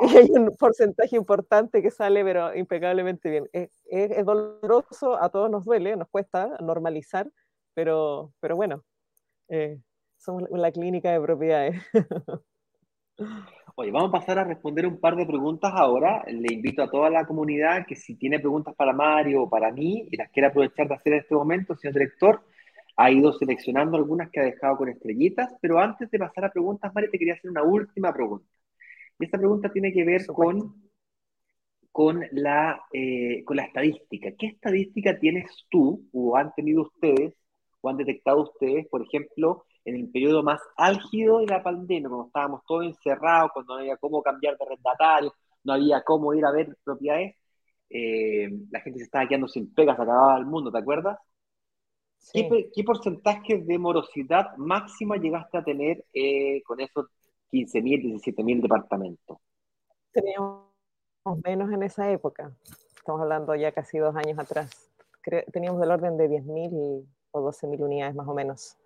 [0.00, 3.48] hay un porcentaje importante que sale, pero impecablemente bien.
[3.52, 7.30] Es, doloroso, a todos nos duele, nos cuesta normalizar,
[7.74, 8.84] pero, pero bueno,
[9.50, 9.78] eh,
[10.16, 11.82] somos la clínica de propiedades.
[13.76, 16.24] Oye, vamos a pasar a responder un par de preguntas ahora.
[16.26, 20.08] Le invito a toda la comunidad que si tiene preguntas para Mario o para mí
[20.10, 22.42] y las quiere aprovechar de hacer en este momento, señor director,
[22.96, 26.92] ha ido seleccionando algunas que ha dejado con estrellitas, pero antes de pasar a preguntas,
[26.94, 28.46] Mari, te quería hacer una última pregunta.
[29.18, 30.90] Y esta pregunta tiene que ver con,
[31.92, 34.30] con, la, eh, con la estadística.
[34.38, 37.34] ¿Qué estadística tienes tú o han tenido ustedes
[37.80, 42.26] o han detectado ustedes, por ejemplo, en el periodo más álgido de la pandemia, cuando
[42.26, 46.52] estábamos todos encerrados, cuando no había cómo cambiar de arrendatario, no había cómo ir a
[46.52, 47.36] ver propiedades,
[47.88, 51.18] eh, la gente se estaba quedando sin pegas, acababa el mundo, ¿te acuerdas?
[52.32, 57.06] ¿Qué, porcentaje de morosidad máxima llegaste a tener eh, con esos
[57.50, 59.38] 15.000, 17.000 departamentos?
[60.12, 60.66] Teníamos
[61.42, 62.52] menos en esa época.
[62.94, 64.92] Estamos hablando ya casi dos años atrás.
[65.52, 68.76] teníamos del orden de 10.000 o 12.000 unidades más o menos.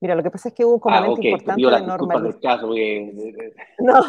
[0.00, 3.12] Mira, lo que pasa es que hubo un ah, componente importante de normalización.
[3.78, 4.02] No.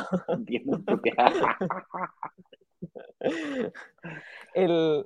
[4.53, 5.05] el,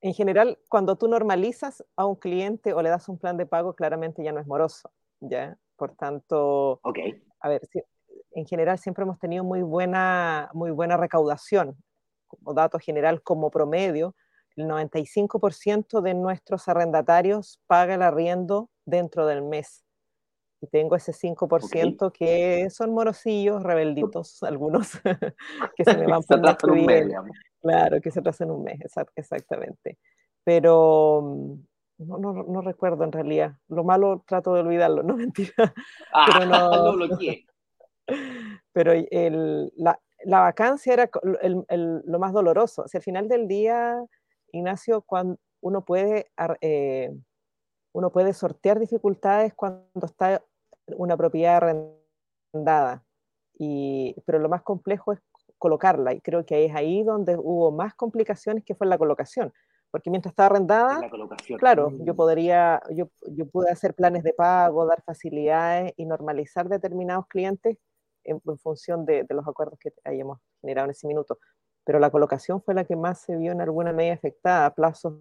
[0.00, 3.74] en general, cuando tú normalizas a un cliente o le das un plan de pago,
[3.74, 4.90] claramente ya no es moroso,
[5.20, 5.56] ¿ya?
[5.76, 7.22] Por tanto, okay.
[7.40, 7.62] a ver,
[8.32, 11.76] en general siempre hemos tenido muy buena, muy buena recaudación,
[12.26, 14.14] como dato general, como promedio,
[14.56, 19.84] el 95% de nuestros arrendatarios paga el arriendo dentro del mes.
[20.60, 24.92] Y tengo ese 5% que son morosillos, rebelditos, algunos,
[25.76, 26.40] que se me van por
[27.60, 28.78] Claro, que se en un mes,
[29.16, 29.98] exactamente.
[30.44, 33.56] Pero mm, no, no, no, recuerdo en realidad.
[33.68, 35.74] Lo malo trato de olvidarlo, no mentira.
[36.12, 37.18] Ah, pero no, lo
[38.72, 41.10] Pero el, la, la, vacancia era
[41.42, 42.82] el, el, lo más doloroso.
[42.82, 44.00] O sea, al final del día,
[44.52, 46.30] Ignacio, cuando uno puede,
[46.60, 47.14] eh,
[47.92, 50.42] uno puede sortear dificultades cuando está
[50.86, 53.04] una propiedad arrendada.
[53.58, 55.20] Y, pero lo más complejo es
[55.58, 56.14] colocarla.
[56.14, 59.52] Y creo que es ahí donde hubo más complicaciones que fue la colocación.
[59.90, 61.00] Porque mientras estaba arrendada,
[61.58, 62.16] claro, yo mm.
[62.16, 67.78] podría, yo, yo pude hacer planes de pago, dar facilidades y normalizar determinados clientes
[68.24, 71.38] en, función de, de, los acuerdos que hayamos generado en ese minuto.
[71.86, 75.14] Pero la colocación fue la que más se vio en alguna medida afectada, a plazos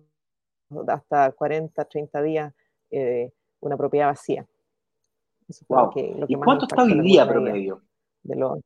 [0.70, 2.56] de hasta 40, 30 días,
[2.90, 4.48] eh, una propiedad vacía.
[5.48, 7.84] Eso fue lo que, lo que ¿Y cuánto está hoy día promedio?
[8.24, 8.64] De Hoy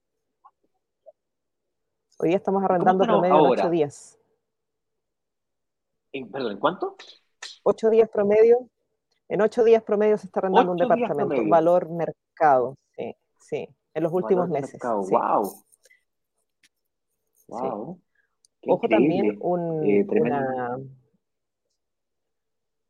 [2.30, 4.18] día estamos arrendando promedio en ocho días.
[6.14, 6.96] ¿En, perdón, ¿en cuánto?
[7.64, 8.70] Ocho días promedio.
[9.28, 11.36] En ocho días promedio se está arrendando un departamento.
[11.50, 13.68] Valor mercado, sí, sí.
[13.94, 14.80] En los últimos meses.
[14.82, 15.66] Wow.
[17.50, 18.00] Wow.
[18.68, 20.78] Ojo también un, eh, una...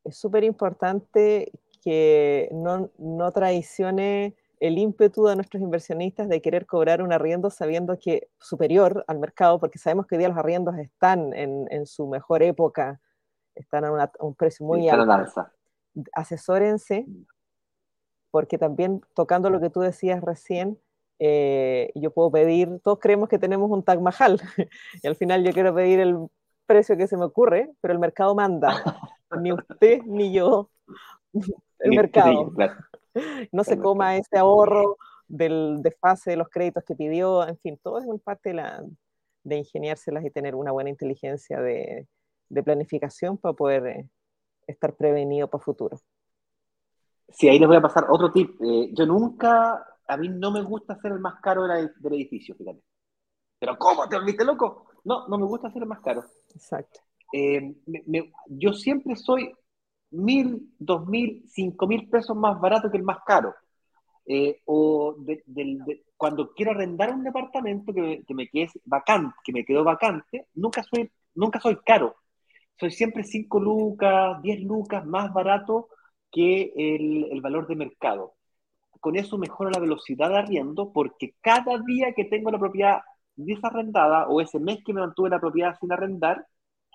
[0.04, 1.52] Es súper importante
[1.82, 7.98] que no, no traicione el ímpetu de nuestros inversionistas de querer cobrar un arriendo sabiendo
[7.98, 12.44] que superior al mercado, porque sabemos que hoy día los arriendos están en, su mejor
[12.44, 13.00] época
[13.56, 15.34] están a, un precio muy alto.
[16.14, 17.06] Asesórense,
[18.32, 20.80] porque también tocando lo que tú decías recién,
[21.20, 24.42] eh, yo puedo pedir, todos creemos que tenemos un Tag Mahal,
[25.04, 26.18] y al final yo quiero pedir el
[26.66, 28.70] precio que se me ocurre, pero el mercado manda,
[29.42, 30.70] ni usted ni yo,
[31.80, 32.52] el mercado.
[33.52, 34.98] No se coma ese ahorro
[35.28, 38.84] del desfase de los créditos que pidió, en fin, todo es una parte de, la,
[39.44, 42.08] de ingeniárselas y tener una buena inteligencia de,
[42.50, 44.10] de planificación para poder eh,
[44.68, 45.98] estar prevenido para futuro.
[47.30, 48.60] Sí, ahí les voy a pasar otro tip.
[48.62, 52.82] Eh, yo nunca, a mí no me gusta ser el más caro del edificio, fíjate.
[53.60, 54.08] Pero ¿cómo?
[54.08, 54.88] ¿Te olvidaste loco?
[55.04, 56.24] No, no me gusta ser el más caro.
[56.54, 57.00] Exacto.
[57.32, 57.76] Eh,
[58.48, 59.54] yo siempre soy
[60.12, 63.54] mil, dos mil, cinco mil pesos más barato que el más caro.
[64.66, 65.16] o
[66.18, 70.84] cuando quiero arrendar un departamento que, que, me quede vacante, que me quedó vacante, nunca
[70.84, 72.16] soy, nunca soy caro
[72.80, 75.90] soy siempre 5 lucas, 10 lucas más barato
[76.32, 78.36] que el, valor de mercado.
[79.00, 83.02] Con eso mejoro la velocidad de arriendo porque cada día que tengo la propiedad
[83.36, 86.46] desarrendada o ese mes que me mantuve la propiedad sin arrendar,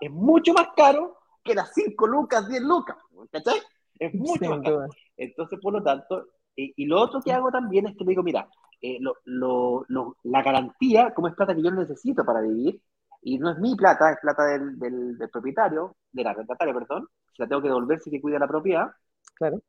[0.01, 2.97] es mucho más caro que las 5 lucas, 10 lucas.
[3.31, 3.61] ¿Cachai?
[3.99, 4.87] Es mucho más caro.
[5.17, 6.27] Entonces, por lo tanto,
[6.57, 8.49] y, lo otro que hago también es que digo, mira,
[8.81, 12.81] eh, la garantía, como es plata que yo necesito para vivir,
[13.23, 17.43] y no es mi plata, es plata del, del, propietario, de la arrendataria, perdón, si
[17.43, 18.91] la tengo que devolver si que cuida la propiedad.
[19.35, 19.63] Claro.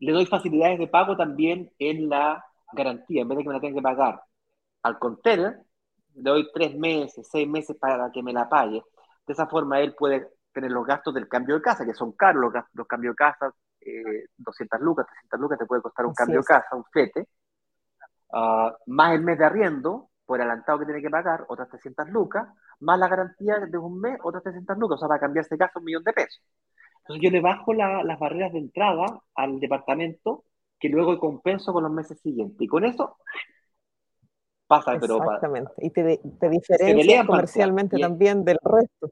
[0.00, 3.60] Le doy facilidades de pago también en la garantía, en vez de que me la
[3.60, 4.22] tenga que pagar
[4.82, 5.60] al container,
[6.14, 8.82] le doy tres meses, seis meses para que me la pague.
[9.26, 12.42] De esa forma él puede tener los gastos del cambio de casa, que son caros
[12.42, 13.52] los, los cambios de casa,
[14.36, 17.28] 200 eh, lucas, 300 lucas te puede costar un cambio de casa, un fete,
[18.32, 22.48] ah, más el mes de arriendo, por adelantado que tiene que pagar, otras 300 lucas,
[22.80, 25.78] más la garantía de un mes, otras 300 lucas, o sea, para cambiarse de casa
[25.78, 26.42] un millón de pesos.
[27.08, 30.44] Entonces yo le bajo las barreras de entrada al departamento
[30.78, 32.60] que luego compenso con los meses siguientes.
[32.60, 33.16] Y con eso
[34.66, 35.16] pasa, pero...
[35.16, 39.10] Exactamente, y te, te diferencias comercialmente también del resto.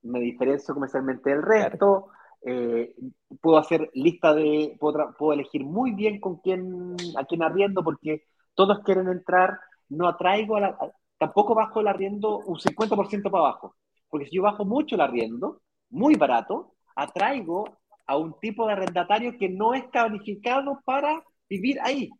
[0.00, 2.08] Me diferencio comercialmente del resto.
[2.40, 2.94] Eh,
[3.42, 8.24] puedo hacer lista de, puedo, puedo, elegir muy bien con quién, a quién arriendo, porque
[8.54, 10.78] todos quieren entrar, no atraigo a la,
[11.18, 13.76] tampoco bajo el arriendo un 50% para abajo,
[14.08, 19.36] porque si yo bajo mucho el arriendo, muy barato, atraigo a un tipo de arrendatario
[19.38, 22.10] que no es calificado para vivir ahí.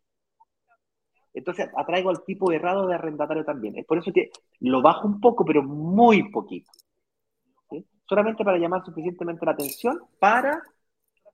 [1.34, 3.76] Entonces atraigo al tipo errado de arrendatario también.
[3.76, 6.70] Es por eso que lo bajo un poco, pero muy poquito.
[8.08, 10.62] Solamente para llamar suficientemente la atención para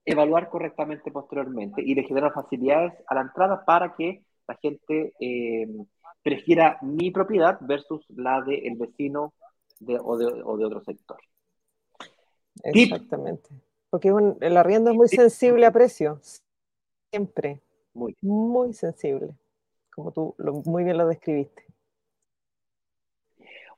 [0.05, 5.68] evaluar correctamente posteriormente y de generar facilidades a la entrada para que la gente eh,
[6.22, 9.35] prefiera mi propiedad versus la del vecino
[10.03, 11.18] o, de, otro sector.
[12.63, 13.51] Exactamente.
[13.91, 16.21] Porque el arriendo es muy sensible a precio.
[17.11, 17.61] Siempre.
[17.95, 18.17] Muy.
[18.23, 19.35] Muy sensible.
[19.95, 20.35] Como tú
[20.65, 21.65] muy bien lo describiste.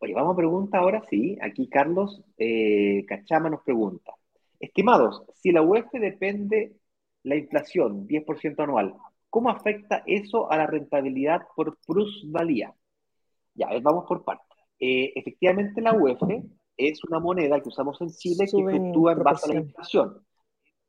[0.00, 1.36] Oye, vamos a preguntar ahora sí.
[1.40, 4.14] Aquí Carlos eh, Cachama nos pregunta.
[4.60, 6.76] Estimados, si la UEF depende
[7.22, 8.94] la inflación 10% anual,
[9.34, 12.72] ¿Cómo afecta eso a la rentabilidad por plusvalía?
[13.56, 14.56] Ya, vamos por partes.
[14.78, 16.20] Eh, efectivamente, la UEF
[16.76, 20.24] es una moneda que usamos en Chile que fluctúa en base a la inflación.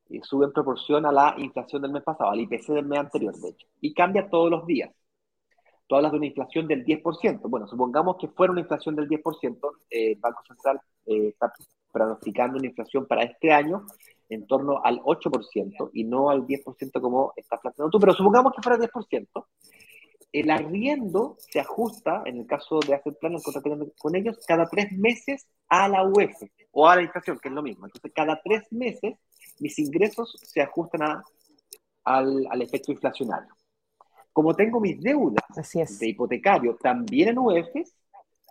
[0.07, 3.35] Y sube en proporción a la inflación del mes pasado, al IPC del mes anterior,
[3.35, 3.67] de hecho.
[3.81, 4.91] Y cambia todos los días.
[5.87, 7.41] Tú hablas de una inflación del 10%.
[7.49, 11.51] Bueno, supongamos que fuera una inflación del 10%, eh, el Banco Central eh, está
[11.91, 13.85] pronosticando una inflación para este año
[14.29, 18.61] en torno al 8% y no al 10% como estás planteando tú, pero supongamos que
[18.61, 19.45] fuera 10%,
[20.31, 23.43] el arriendo se ajusta, en el caso de hacer planes
[23.97, 26.35] con ellos, cada tres meses a la UEF
[26.71, 27.85] o a la inflación, que es lo mismo.
[27.85, 29.15] Entonces, cada tres meses
[29.59, 31.23] mis ingresos se ajustan
[32.03, 33.53] al, al, efecto inflacionario.
[34.33, 35.43] Como tengo mis deudas
[35.99, 37.95] de hipotecario también en UEFs,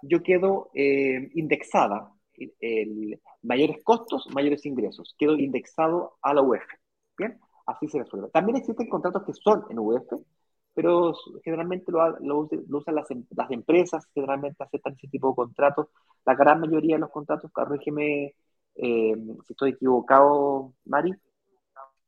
[0.02, 2.10] yo quedo eh, indexada
[2.60, 5.14] el, mayores costos, mayores ingresos.
[5.18, 6.64] Quedo indexado a la UEF.
[7.16, 8.30] Bien, así se resuelve.
[8.30, 10.10] También existen contratos que son en UEF,
[10.74, 11.14] pero
[11.44, 15.88] generalmente lo, usan las, em, las, empresas, generalmente aceptan ese tipo de contratos.
[16.24, 18.34] La gran mayoría de los contratos, corrígeme
[18.76, 19.14] eh,
[19.46, 21.14] si estoy equivocado, Mari,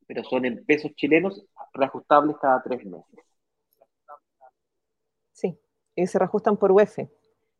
[0.07, 3.25] pero son en pesos chilenos reajustables cada tres meses.
[5.33, 5.59] Sí,
[5.95, 6.97] y se reajustan por UEF,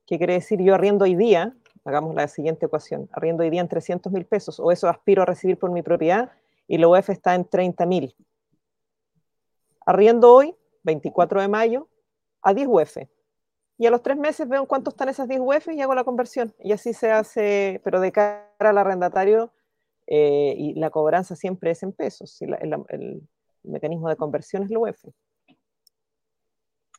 [0.07, 1.55] que quiere decir yo arriendo hoy día
[1.87, 3.09] Hagamos la siguiente ecuación.
[3.13, 6.33] Arriendo hoy día en 300 mil pesos, o eso aspiro a recibir por mi propiedad,
[6.67, 8.17] y la UEF está en 30 mil.
[9.87, 10.57] Arriendo hoy,
[10.87, 11.89] 24 de mayo,
[12.41, 12.97] a 10 UEF.
[13.79, 16.05] y a los tres meses veo en cuánto están esas 10 UF y hago la
[16.05, 16.55] conversión.
[16.61, 19.53] Y así se hace, pero de cara al arrendatario,
[20.07, 22.41] eh, y la cobranza siempre es en pesos.
[22.41, 23.29] El,
[23.65, 25.05] mecanismo de conversión es la UF.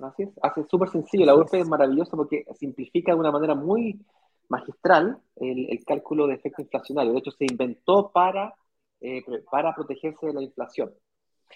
[0.01, 1.25] Así es, hace súper sencillo.
[1.25, 4.05] La UF es maravillosa porque simplifica de una manera muy
[4.49, 7.13] magistral el, cálculo de efecto inflacionario.
[7.13, 8.53] De hecho, se inventó para,
[8.99, 10.93] eh, para protegerse de la inflación.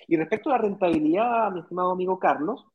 [0.07, 2.65] Y respecto a la rentabilidad, mi estimado amigo Carlos,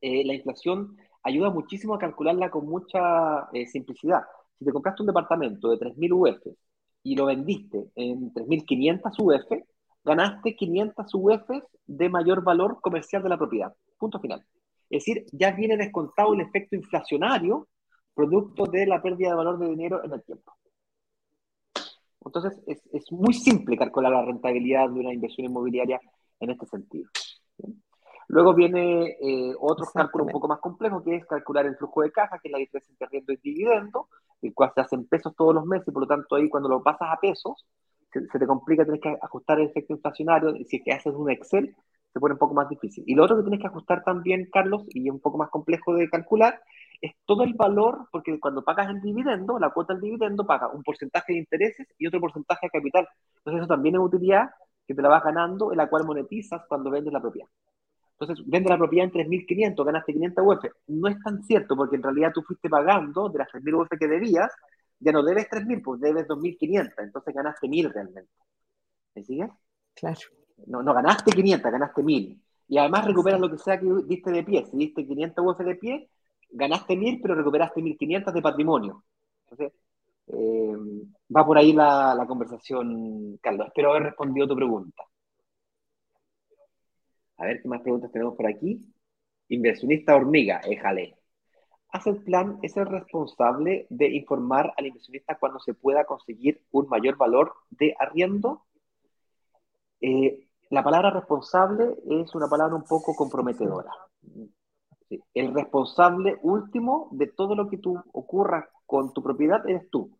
[0.00, 4.22] eh, la inflación ayuda muchísimo a calcularla con mucha eh, simplicidad.
[4.58, 6.56] Si te compraste un departamento de 3.000 UF
[7.02, 9.64] y lo vendiste en 3.500 UF,
[10.04, 11.50] ganaste 500 UF
[11.86, 13.74] de mayor valor comercial de la propiedad.
[13.98, 14.44] Punto final.
[14.88, 17.68] Es decir, ya viene descontado el efecto inflacionario
[18.14, 20.52] producto de la pérdida de valor de dinero en el tiempo.
[22.24, 26.00] Entonces, es, es muy simple calcular la rentabilidad de una inversión inmobiliaria
[26.40, 27.08] en este sentido.
[28.28, 32.10] Luego viene eh, otro cálculo un poco más complejo, que es calcular el flujo de
[32.10, 34.08] caja, que es la diferencia entre riendo y dividendo,
[34.42, 36.68] el cual se hace en pesos todos los meses, y por lo tanto ahí cuando
[36.68, 37.64] lo pasas a pesos,
[38.12, 41.30] se, te complica, tienes que ajustar el efecto inflacionario, y si es que haces un
[41.30, 41.76] Excel,
[42.12, 43.04] se pone un poco más difícil.
[43.06, 45.94] Y lo otro que tienes que ajustar también, Carlos, y es un poco más complejo
[45.94, 46.60] de calcular,
[47.00, 50.82] es todo el valor, porque cuando pagas el dividendo, la cuota del dividendo paga un
[50.82, 53.08] porcentaje de intereses y otro porcentaje de capital.
[53.36, 54.48] Entonces eso también es utilidad
[54.86, 57.48] que te la vas ganando, en la cual monetizas cuando vendes la propiedad.
[58.18, 60.64] Entonces, vende la propiedad en 3.500, ganaste 500 UF.
[60.86, 64.08] No es tan cierto, porque en realidad tú fuiste pagando de las 3.000 UF que
[64.08, 64.50] debías,
[64.98, 68.30] ya no debes 3.000, pues debes 2.500, entonces ganaste 1.000 realmente.
[69.14, 69.50] ¿Me sigues?
[69.94, 70.20] Claro.
[70.66, 72.40] No, no ganaste 500, ganaste 1.000.
[72.68, 74.64] Y además recuperas lo que sea que diste de pie.
[74.66, 76.10] Si diste 500 UF de pie,
[76.50, 79.04] ganaste 1.000, pero recuperaste 1.500 de patrimonio.
[79.44, 79.78] Entonces,
[80.28, 80.76] eh,
[81.34, 83.68] va por ahí la, conversación, Carlos.
[83.68, 85.02] Espero haber respondido tu pregunta.
[87.38, 88.80] A ver qué más preguntas tenemos por aquí.
[89.48, 91.16] Inversionista hormiga, éjale.
[91.90, 96.88] ¿Hace el plan es el responsable de informar al inversionista cuando se pueda conseguir un
[96.88, 98.66] mayor valor de arriendo?
[100.00, 103.92] Eh, la palabra responsable es una palabra un poco comprometedora.
[105.32, 110.16] El responsable último de todo lo que tú ocurra con tu propiedad eres tú.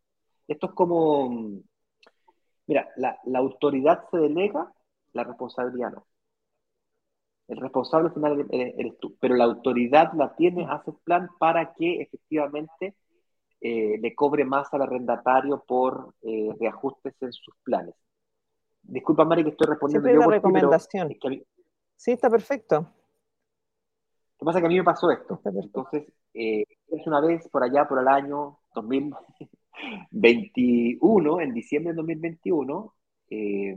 [0.48, 1.62] Esto es como,
[2.66, 4.72] mira, la, la autoridad se delega,
[5.12, 6.06] la responsabilidad no.
[7.48, 12.96] El responsable final eres, tú, pero la autoridad la tiene, hace plan para que efectivamente
[13.60, 17.94] eh, le cobre más al arrendatario por eh, reajustes en sus planes.
[18.82, 20.28] Disculpa, Mari, que estoy respondiendo yo.
[20.28, 21.16] recomendación.
[21.96, 22.80] sí, está perfecto.
[22.80, 25.40] Lo que pasa es que a mí me pasó esto.
[25.44, 32.94] Entonces, eh, es una vez por allá, por el año 2021, en diciembre de 2021,
[33.30, 33.74] eh,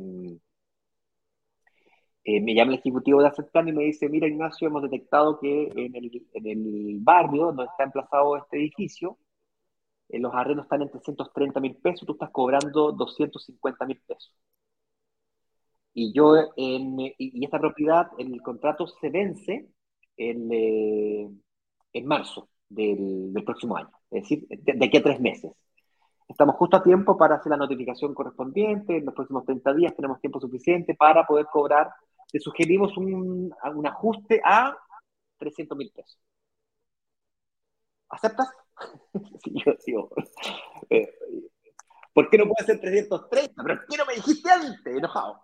[2.24, 5.70] eh, me llama el ejecutivo de Plan y me dice, mira Ignacio, hemos detectado que
[5.74, 9.18] en el, barrio donde está emplazado este edificio,
[10.10, 14.34] los arrendos están en 330 mil pesos, tú estás cobrando 250 mil pesos.
[15.94, 19.70] Y yo, y esta propiedad, el contrato se vence
[20.18, 21.30] en, eh,
[21.94, 25.52] en marzo del, próximo año, es decir, de, aquí a tres meses.
[26.28, 30.22] Estamos justo a tiempo para hacer la notificación correspondiente, en los próximos 30 días tenemos
[30.22, 31.90] tiempo suficiente para poder cobrar
[32.32, 34.78] te sugerimos un, un ajuste a
[35.38, 36.20] 300 mil pesos.
[38.10, 38.50] ¿Aceptas?
[39.44, 39.54] sí,
[39.94, 40.10] yo,
[40.90, 41.14] eh,
[42.14, 43.64] ¿Por qué no puede ser 330?
[43.64, 44.96] ¿Pero qué no me dijiste antes?
[44.96, 45.42] Enojado.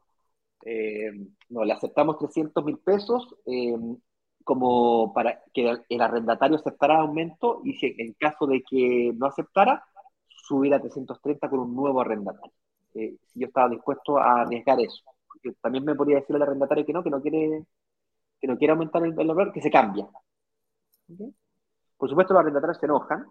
[0.66, 1.12] Eh,
[1.50, 3.76] no, le aceptamos 300 mil pesos eh,
[4.46, 9.84] como para que el arrendatario aceptara aumento y si en caso de que no aceptara,
[10.28, 12.54] subir a 330 con un nuevo arrendatario.
[12.94, 15.04] si yo estaba dispuesto a arriesgar eso
[15.62, 17.66] también me podría decir al arrendatario que no, que no quiere,
[18.40, 20.08] que no quiere aumentar el, valor, que se cambia.
[21.98, 23.26] Por supuesto, los arrendatarios se enojan.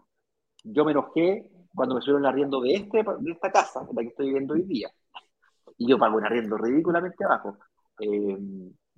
[0.62, 4.02] Yo me enojé cuando me subieron el arriendo de, este, de esta casa, en la
[4.02, 4.90] que estoy viviendo hoy día.
[5.76, 7.58] Y yo pago un arriendo ridículamente abajo.
[8.00, 8.38] Eh,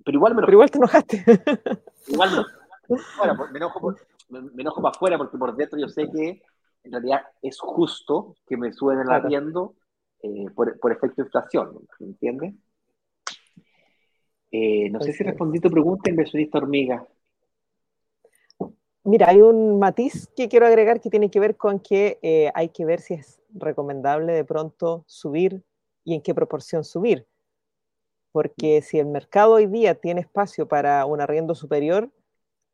[0.07, 1.17] pero igual me Pero igual te enojaste.
[2.07, 3.93] Igual me, bueno, me, enojo
[4.29, 6.41] me, enojo para afuera porque por dentro yo sé que
[6.85, 9.75] en realidad es justo que me suben el arriendo
[10.23, 12.53] eh, por, por, efecto de inflación, ¿entiendes?
[14.49, 17.05] Eh, no sé si respondí tu pregunta, inversionista hormiga.
[19.03, 22.69] Mira, hay un matiz que quiero agregar que tiene que ver con que eh, hay
[22.69, 25.65] que ver si es recomendable de pronto subir
[26.05, 27.27] y en qué proporción subir.
[28.31, 32.11] Porque si el mercado hoy día tiene espacio para un arriendo superior,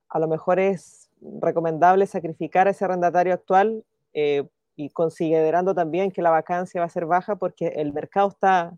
[0.10, 1.10] a lo mejor es
[1.42, 3.84] recomendable sacrificar a ese arrendatario actual
[4.14, 8.78] eh, y considerando también que la vacancia va a ser baja porque el mercado está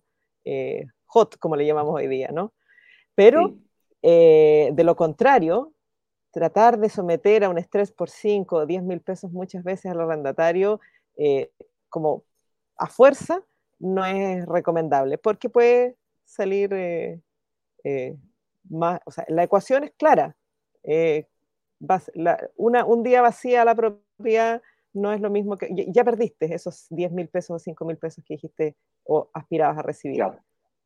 [1.07, 2.53] hot, como le llamamos hoy día, ¿no?
[3.15, 3.55] Pero
[4.03, 5.73] eh, de lo contrario,
[6.31, 10.01] tratar de someter a un estrés por 5 o 10 mil pesos muchas veces al
[10.01, 10.79] arrendatario
[11.17, 11.49] eh,
[11.89, 12.23] como
[12.77, 13.41] a fuerza
[13.79, 15.95] no es recomendable porque puede
[16.25, 17.21] salir eh,
[17.83, 18.17] eh,
[18.69, 20.35] más, o sea, la ecuación es clara.
[22.57, 24.61] una, un día vacía la propiedad
[24.95, 28.23] no es lo mismo que, ya, perdiste esos 10 mil pesos o 5 mil pesos
[28.25, 30.23] que dijiste o aspirabas a recibir.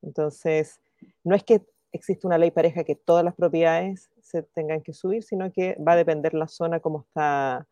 [0.02, 0.82] Entonces,
[1.24, 1.62] no es que
[1.92, 5.94] existe una ley pareja que todas las propiedades se tengan que subir, sino que va
[5.94, 7.68] a depender la zona como está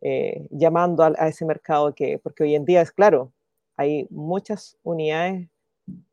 [0.00, 3.32] eh, llamando a, ese mercado, que, porque hoy en día es claro,
[3.76, 5.48] hay muchas unidades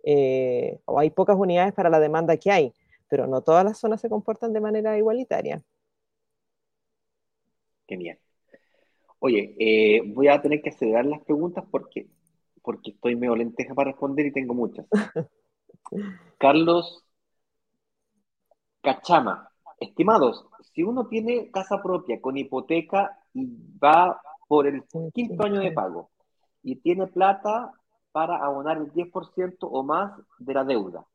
[0.03, 2.73] eh, o hay pocas unidades para la demanda que hay,
[3.07, 5.61] pero no todas las zonas se comportan de manera igualitaria.
[7.87, 8.19] Genial.
[9.19, 12.07] Oye, eh, voy a tener que acelerar las preguntas porque,
[12.61, 14.85] porque estoy medio lenteja para responder y tengo muchas.
[16.37, 17.03] Carlos
[18.81, 19.49] Cachama,
[19.79, 23.49] estimados, si uno tiene casa propia con hipoteca y
[23.83, 26.09] va por el quinto año de pago
[26.63, 27.73] y tiene plata
[28.11, 31.05] para abonar el 10% o más de la deuda,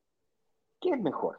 [0.81, 1.39] ¿qué es mejor?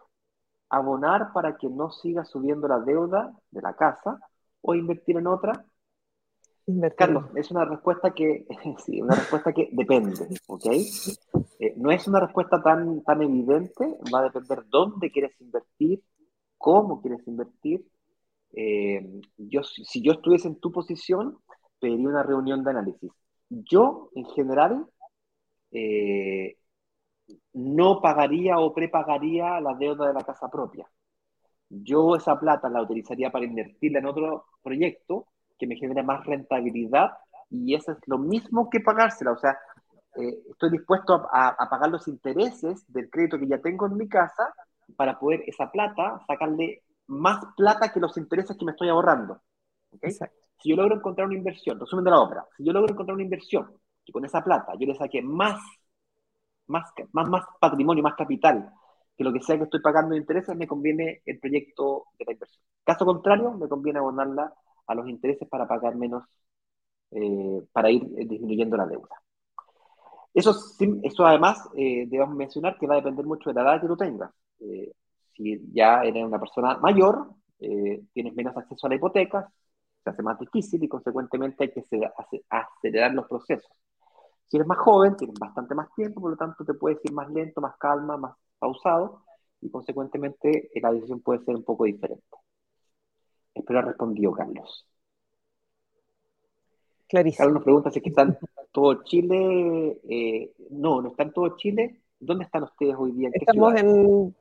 [0.69, 4.19] ¿Abonar para que no siga subiendo la deuda de la casa
[4.61, 5.65] o invertir en otra?
[6.97, 8.47] Carlos, es una respuesta que,
[8.85, 10.65] sí, una respuesta que depende, ¿ok?
[11.59, 16.01] Eh, no es una respuesta tan, tan evidente, va a depender dónde quieres invertir,
[16.57, 17.85] cómo quieres invertir.
[18.53, 21.37] Eh, yo, si yo estuviese en tu posición,
[21.79, 23.11] pediría una reunión de análisis.
[23.49, 24.87] Yo, en general,
[25.75, 26.57] eh,
[27.53, 30.87] no pagaría o prepagaría la deuda de la casa propia.
[31.69, 37.11] Yo esa plata la utilizaría para invertirla en otro proyecto que me genere más rentabilidad
[37.49, 39.31] y eso es lo mismo que pagársela.
[39.31, 39.57] O sea,
[40.15, 44.53] eh, estoy dispuesto a, pagar los intereses del crédito que ya tengo en mi casa
[44.95, 49.41] para poder esa plata sacarle más plata que los intereses que me estoy ahorrando.
[50.01, 53.23] Si yo logro encontrar una inversión, resumen de la obra, si yo logro encontrar una
[53.23, 53.67] inversión
[54.05, 55.59] y con esa plata yo le saqué más,
[56.67, 58.71] más, más, más patrimonio, más capital
[59.17, 62.33] que lo que sea que estoy pagando de intereses, me conviene el proyecto de la
[62.33, 62.63] inversión.
[62.83, 64.53] Caso contrario, me conviene abonarla
[64.87, 66.23] a los intereses para pagar menos,
[67.11, 69.21] eh, para ir eh, disminuyendo la deuda.
[70.33, 70.53] Eso,
[71.03, 73.95] eso además eh, debemos mencionar que va a depender mucho de la edad que tú
[73.97, 74.31] tengas.
[75.33, 77.29] si ya eres una persona mayor,
[78.13, 79.49] tienes menos acceso a la hipoteca,
[80.03, 81.83] se hace más difícil y consecuentemente hay que
[82.49, 83.71] acelerar los procesos.
[84.47, 87.29] Si eres más joven, tienes bastante más tiempo, por lo tanto te puedes ir más
[87.31, 89.23] lento, más calma, más pausado
[89.61, 92.23] y consecuentemente la decisión puede ser un poco diferente.
[93.53, 94.87] Espero ha respondido Carlos.
[97.07, 97.37] Clarísimo.
[97.37, 98.37] Carlos nos pregunta si es que están
[98.71, 99.99] todo Chile.
[100.09, 102.01] Eh, no, no están todo Chile.
[102.19, 103.29] ¿Dónde están ustedes hoy día?
[103.33, 104.35] estamos, en,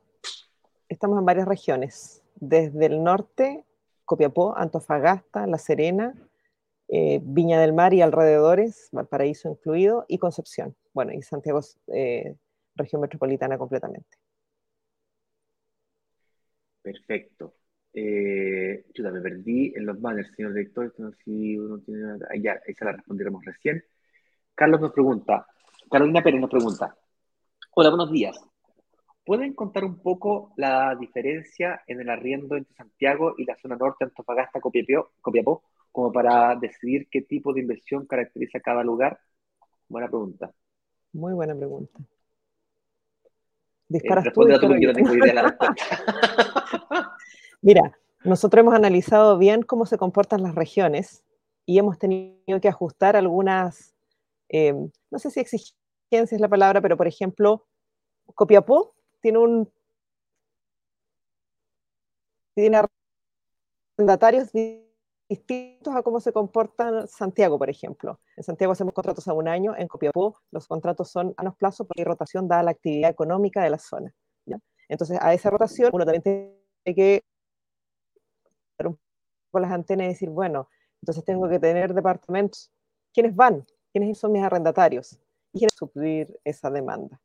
[0.89, 2.23] estamos en varias regiones.
[2.35, 3.65] Desde el norte,
[4.03, 6.13] Copiapó, Antofagasta, La Serena,
[6.87, 10.75] eh, Viña del Mar y alrededores, Valparaíso incluido, y Concepción.
[10.93, 12.35] Bueno, y Santiago, eh,
[12.75, 14.17] región metropolitana completamente.
[16.81, 17.55] Perfecto.
[17.93, 20.93] Eh, me perdí en los banners, señor director.
[20.97, 22.19] No si uno tiene.
[22.41, 23.83] Ya, esa la responderemos recién.
[24.53, 25.47] Carlos nos pregunta,
[25.89, 26.95] Carolina Pérez nos pregunta:
[27.73, 28.37] Hola, buenos días.
[29.25, 34.03] ¿Pueden contar un poco la diferencia en el arriendo entre Santiago y la zona norte,
[34.03, 35.63] Antofagasta, Copiapó
[35.95, 39.17] como para decidir qué tipo de inversión caracteriza cada lugar?
[39.87, 40.51] Buena pregunta.
[41.13, 41.97] Muy buena pregunta.
[41.99, 43.29] Eh,
[43.87, 47.15] Disparas tú, porque yo no tengo idea de la respuesta.
[47.61, 51.23] Mira, nosotros hemos analizado bien cómo se comportan las regiones
[51.65, 53.95] y hemos tenido que ajustar algunas,
[54.49, 54.73] eh,
[55.09, 57.67] no sé si exigencia es la palabra, pero por ejemplo,
[58.33, 59.71] Copiapó tiene un
[62.53, 62.81] tiene
[63.97, 64.51] arrendatarios
[65.27, 68.19] distintos a cómo se comporta Santiago, por ejemplo.
[68.35, 71.87] En Santiago hacemos contratos a un año, en Copiapó los contratos son a los plazos
[71.87, 74.13] porque rotación da la actividad económica de la zona.
[74.87, 77.23] Entonces, a esa rotación uno también tiene que
[78.85, 78.99] un
[79.49, 80.69] poco las antenas y decir, bueno,
[81.01, 82.71] entonces tengo que tener departamentos.
[83.13, 83.65] ¿Quiénes van?
[83.91, 85.19] ¿Quiénes son mis arrendatarios?
[85.53, 87.19] Y quieren suplir esa demanda.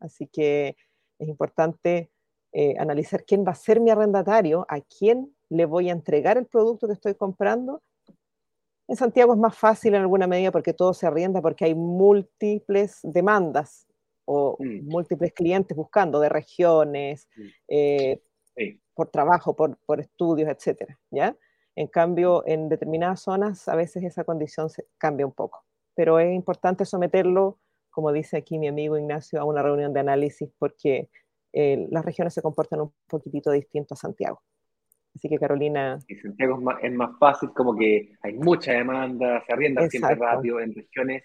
[0.00, 0.76] Así que
[1.18, 2.10] es importante
[2.52, 6.46] eh, analizar quién va a ser mi arrendatario, a quién le voy a entregar el
[6.46, 7.82] producto que estoy comprando.
[8.88, 12.98] En Santiago es más fácil en alguna medida porque todo se arrienda, porque hay múltiples
[13.02, 13.86] demandas
[14.24, 14.88] o mm.
[14.88, 17.42] múltiples clientes buscando de regiones, mm.
[17.68, 18.22] eh,
[18.94, 21.36] por trabajo, por, por estudios, etcétera, ¿ya?
[21.74, 25.64] En cambio, en determinadas zonas a veces esa condición se cambia un poco,
[25.94, 27.58] pero es importante someterlo,
[27.90, 31.08] como dice aquí mi amigo Ignacio, a una reunión de análisis porque
[31.52, 34.42] eh, las regiones se comportan un poquitito distinto a Santiago.
[35.14, 35.98] Así que Carolina...
[36.08, 40.14] Y Santiago es más, es más fácil, como que hay mucha demanda, se arrienda siempre
[40.14, 41.24] rápido en regiones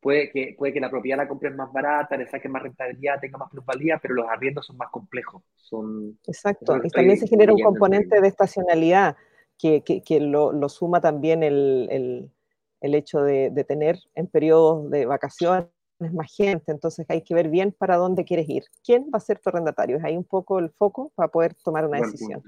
[0.00, 3.38] puede que, puede que la propiedad la compres más barata, le saque más rentabilidad, tenga
[3.38, 5.42] más plusvalía, pero los arriendos son más complejos.
[5.56, 9.16] Son, Exacto, y también se genera un componente de estacionalidad
[9.58, 12.30] que, que, lo, lo, suma también el, el,
[12.80, 15.68] el hecho de, de, tener en periodos de vacaciones
[15.98, 18.62] más gente, entonces hay que ver bien para dónde quieres ir.
[18.82, 19.98] ¿Quién va a ser tu arrendatario?
[19.98, 22.42] Es ahí un poco el foco para poder tomar una decisión.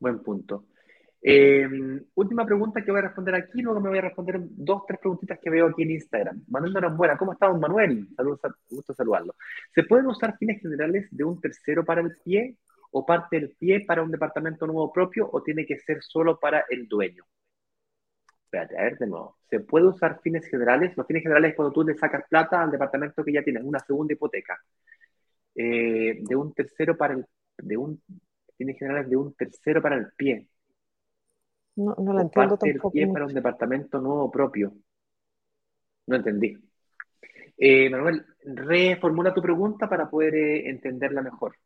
[0.00, 0.64] Buen punto.
[1.22, 1.68] Eh,
[2.14, 5.38] última pregunta que voy a responder aquí, luego me voy a responder dos, tres preguntitas
[5.38, 6.42] que veo aquí en Instagram.
[6.48, 8.08] Manuel Norambuena, ¿cómo está don Manuel?
[8.16, 8.40] Saludos,
[8.70, 9.34] gusto saludarlo.
[9.74, 12.56] ¿Se pueden usar fines generales de un tercero para el pie
[12.92, 16.64] o parte del pie para un departamento nuevo propio o tiene que ser solo para
[16.70, 17.24] el dueño?
[18.44, 19.36] Espérate, a ver de nuevo.
[19.50, 20.96] ¿Se puede usar fines generales?
[20.96, 23.78] Los fines generales es cuando tú le sacas plata al departamento que ya tienes, una
[23.80, 24.58] segunda hipoteca.
[25.54, 27.26] Eh, de un tercero para el...
[27.58, 28.02] De un,
[28.60, 30.46] fines generales de un tercero para el pie.
[31.76, 32.90] No, no la entiendo tampoco.
[32.90, 34.74] pie para un departamento nuevo propio.
[36.06, 36.58] No entendí.
[37.56, 41.56] Eh, Manuel, reformula tu pregunta para poder eh, entenderla mejor.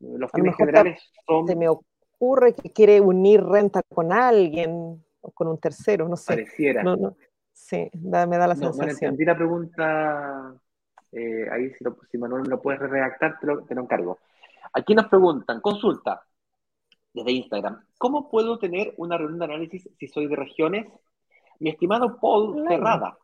[0.00, 1.46] Los fines generales son.
[1.46, 6.34] Se me ocurre que quiere unir renta con alguien o con un tercero, no sé.
[6.34, 6.82] Pareciera.
[6.82, 7.16] No, no.
[7.54, 8.86] Sí, da, me da la sensación.
[8.86, 10.54] No entendí la pregunta.
[11.10, 14.18] Eh, ahí, si, lo, si, Manuel lo puedes redactar, te lo, te lo encargo.
[14.74, 16.20] Aquí nos preguntan, consulta,
[17.14, 17.82] desde Instagram.
[17.96, 20.86] ¿Cómo puedo tener una reunión de análisis si soy de regiones?
[21.60, 23.16] Mi estimado Paul Cerrada,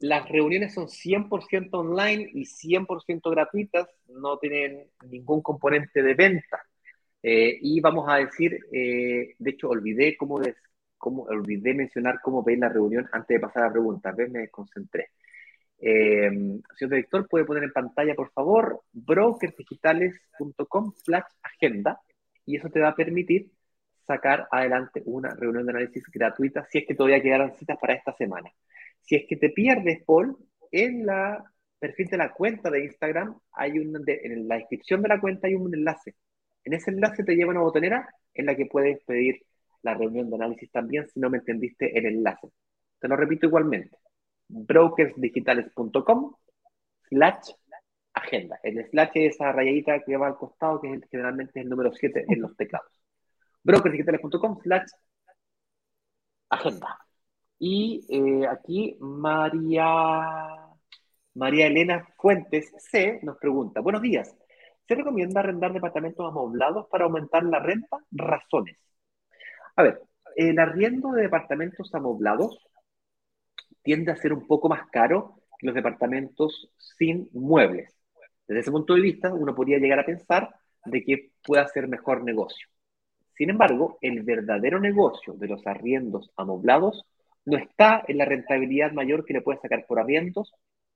[0.00, 6.62] las reuniones son 100% online y 100% gratuitas, no tienen ningún componente de venta.
[7.22, 10.40] Eh, y vamos a decir, eh, de hecho, olvidé cómo,
[10.96, 14.30] cómo, olvidé mencionar cómo veis la reunión antes de pasar a la pregunta, ¿ves?
[14.30, 15.08] Me concentré.
[15.80, 16.30] Eh,
[16.76, 22.00] señor director, puede poner en pantalla, por favor, brokersdigitales.com slash agenda
[22.48, 23.50] y eso te va a permitir
[24.06, 28.14] sacar adelante una reunión de análisis gratuita si es que todavía quedaron citas para esta
[28.16, 28.50] semana.
[29.02, 30.34] Si es que te pierdes, Paul,
[30.72, 31.44] en la
[31.78, 35.56] perfil de la cuenta de Instagram, hay un, en la descripción de la cuenta hay
[35.56, 36.14] un enlace.
[36.64, 39.42] En ese enlace te lleva una botonera en la que puedes pedir
[39.82, 42.48] la reunión de análisis también si no me entendiste el enlace.
[42.98, 43.94] Te lo repito igualmente.
[44.48, 46.34] brokersdigitales.com
[47.10, 47.50] slash
[48.18, 48.58] agenda.
[48.62, 51.92] El slash es esa rayadita que va al costado, que es generalmente es el número
[51.92, 52.90] 7 en los teclados.
[53.62, 54.88] brokersdigitales.com slash
[56.50, 56.98] agenda.
[57.58, 59.84] Y eh, aquí María,
[61.34, 64.36] María Elena Fuentes C nos pregunta, buenos días,
[64.86, 67.98] ¿se recomienda arrendar departamentos amoblados para aumentar la renta?
[68.10, 68.78] Razones.
[69.76, 70.02] A ver,
[70.36, 72.58] el arriendo de departamentos amoblados
[73.82, 77.97] tiende a ser un poco más caro que los departamentos sin muebles.
[78.48, 80.48] Desde ese punto de vista, uno podría llegar a pensar
[80.86, 82.66] de que pueda ser mejor negocio.
[83.36, 87.04] Sin embargo, el verdadero negocio de los arriendos amoblados
[87.44, 90.52] no está en la rentabilidad mayor que le puede sacar por arriendos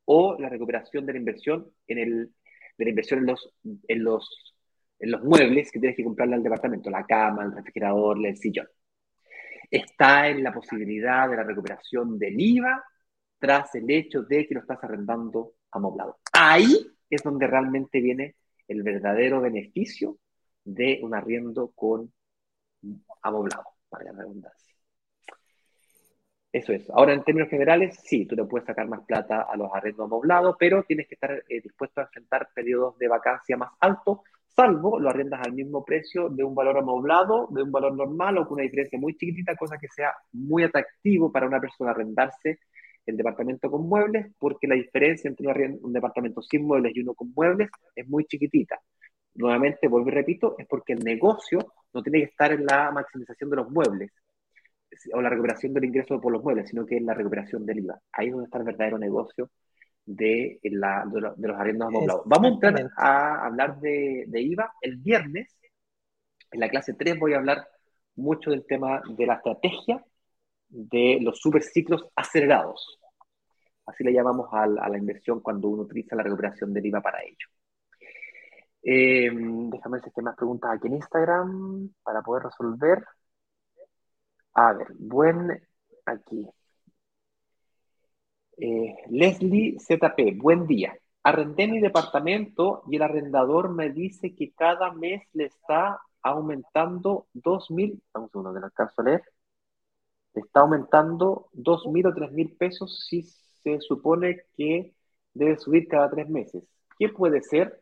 [0.06, 2.32] o la recuperación de la inversión en, el,
[2.78, 3.54] de la inversión en los,
[3.86, 4.54] en, los,
[4.98, 8.66] en los muebles que tienes que comprarle al departamento, la cama, el refrigerador, el sillón.
[9.70, 12.82] Está en la posibilidad de la recuperación del IVA
[13.38, 16.18] tras el hecho de que lo estás arrendando amoblado.
[16.32, 16.86] Ahí
[17.16, 18.36] es donde realmente viene
[18.68, 20.18] el verdadero beneficio
[20.64, 22.12] de un arriendo con
[23.22, 24.74] amoblado, para la redundancia.
[26.52, 26.88] Eso es.
[26.90, 30.56] Ahora, en términos generales, sí, tú le puedes sacar más plata a los arrendos amoblados,
[30.58, 34.18] pero tienes que estar eh, dispuesto a enfrentar periodos de vacancia más altos,
[34.54, 38.44] salvo lo arriendas al mismo precio de un valor amoblado, de un valor normal o
[38.46, 42.60] con una diferencia muy chiquitita, cosa que sea muy atractivo para una persona arrendarse
[43.06, 45.46] el departamento con muebles, porque la diferencia entre
[45.80, 48.80] un departamento sin muebles y uno con muebles es muy chiquitita.
[49.34, 53.50] Nuevamente, vuelvo y repito, es porque el negocio no tiene que estar en la maximización
[53.50, 54.12] de los muebles
[55.14, 57.98] o la recuperación del ingreso por los muebles, sino que en la recuperación del IVA.
[58.12, 59.50] Ahí es donde está el verdadero negocio
[60.04, 62.22] de, la, de, los arriendos amoblados.
[62.26, 65.56] Vamos a entrar a hablar de, de IVA el viernes.
[66.50, 67.66] En la clase 3 voy a hablar
[68.16, 70.04] mucho del tema de la estrategia
[70.72, 72.98] de los superciclos acelerados.
[73.86, 77.46] Así le llamamos a, la inversión cuando uno utiliza la recuperación del IVA para ello.
[78.82, 83.04] Eh, déjame ver si hay más preguntas aquí en Instagram para poder resolver.
[84.54, 85.62] A ver, buen
[86.06, 86.48] aquí.
[88.56, 90.96] Eh, Leslie ZP, buen día.
[91.22, 98.00] Arrendé mi departamento y el arrendador me dice que cada mes le está aumentando 2.000,
[98.12, 99.22] vamos a uno de la a leer,
[100.40, 104.94] está aumentando 2.000 o 3.000 pesos si se supone que
[105.34, 106.62] debe subir cada tres meses.
[106.98, 107.80] ¿Qué puede ser?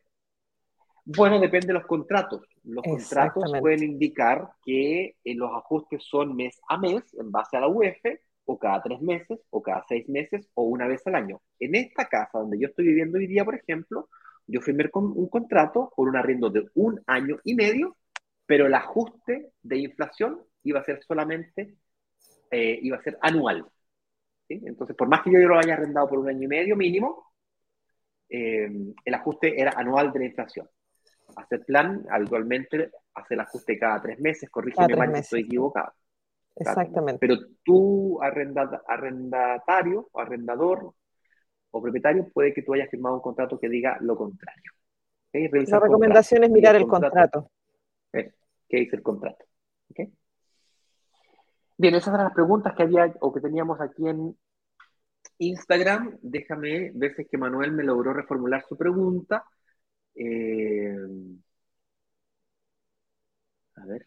[1.04, 2.42] Bueno, depende de los contratos.
[2.62, 7.60] Los contratos pueden indicar que eh, los ajustes son mes a mes en base a
[7.60, 8.00] la UEF,
[8.44, 11.40] o cada tres meses, o cada seis meses, o una vez al año.
[11.58, 14.08] En esta casa donde yo estoy viviendo hoy día, por ejemplo,
[14.46, 17.96] yo firmé con un contrato por un arriendo de un año y medio,
[18.46, 21.76] pero el ajuste de inflación iba a ser solamente,
[22.50, 23.66] eh, iba a ser anual.
[24.48, 27.32] Entonces, por más que yo lo haya arrendado por un año y medio mínimo,
[28.28, 28.68] eh,
[29.04, 30.68] el ajuste era anual de la inflación.
[31.36, 35.92] Hacer plan, habitualmente hace el ajuste cada tres meses, corrígeme mal si estoy equivocado.
[36.56, 37.18] Exactamente.
[37.20, 40.92] Pero tú, arrendatario o arrendador
[41.70, 44.72] o propietario, puede que tú hayas firmado un contrato que diga lo contrario.
[45.32, 47.50] La recomendación es mirar el contrato.
[48.12, 48.32] Eh,
[48.68, 49.44] ¿Qué dice el contrato?
[51.80, 54.36] Bien, esas eran las preguntas que había o que teníamos aquí en
[55.38, 56.18] Instagram.
[56.22, 59.44] Déjame ver si que Manuel me logró reformular su pregunta.
[60.14, 60.94] Eh,
[63.76, 64.06] a ver.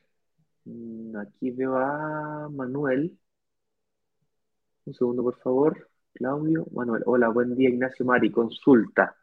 [0.66, 3.18] Mm, aquí veo a Manuel.
[4.86, 5.90] Un segundo, por favor.
[6.14, 7.04] Claudio, Manuel.
[7.06, 8.32] Hola, buen día, Ignacio Mari.
[8.32, 9.16] Consulta.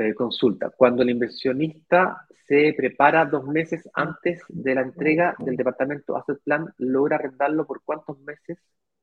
[0.00, 0.70] Eh, consulta.
[0.70, 6.72] Cuando el inversionista se prepara dos meses antes de la entrega del departamento el plan,
[6.78, 8.56] ¿logra arrendarlo por cuántos meses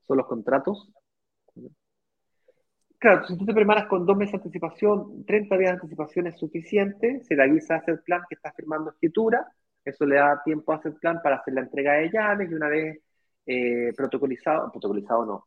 [0.07, 0.91] son los contratos?
[2.97, 6.39] Claro, si tú te preparas con dos meses de anticipación, 30 días de anticipación es
[6.39, 9.45] suficiente, se le avisa a hacer plan que está firmando escritura,
[9.85, 12.69] eso le da tiempo a hacer plan para hacer la entrega de llaves y una
[12.69, 12.99] vez
[13.45, 15.43] eh, protocolizado, protocolizado no,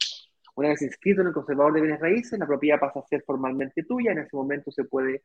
[0.57, 3.85] una vez inscrito en el conservador de bienes raíces, la propiedad pasa a ser formalmente
[3.85, 5.23] tuya, en ese momento se puede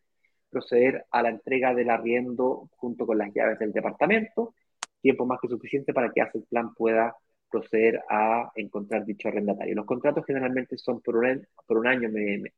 [0.50, 4.54] proceder a la entrega del arriendo junto con las llaves del departamento,
[5.02, 7.16] tiempo más que suficiente para que el plan pueda
[7.50, 9.76] proceder a encontrar dicho arrendatario.
[9.76, 12.10] Los contratos generalmente son por un, por un año.
[12.10, 12.54] Me,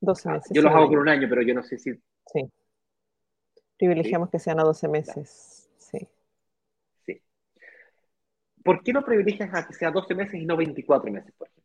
[0.00, 0.52] 12 meses.
[0.52, 1.92] Yo los hago por un año, pero yo no sé si...
[2.26, 2.50] Sí.
[3.76, 5.70] Privilegiamos que sean a 12 meses.
[5.78, 5.98] Sí.
[7.04, 7.22] Sí.
[8.64, 11.61] ¿Por qué no privilegias a que sea 12 meses y no 24 meses, por ejemplo?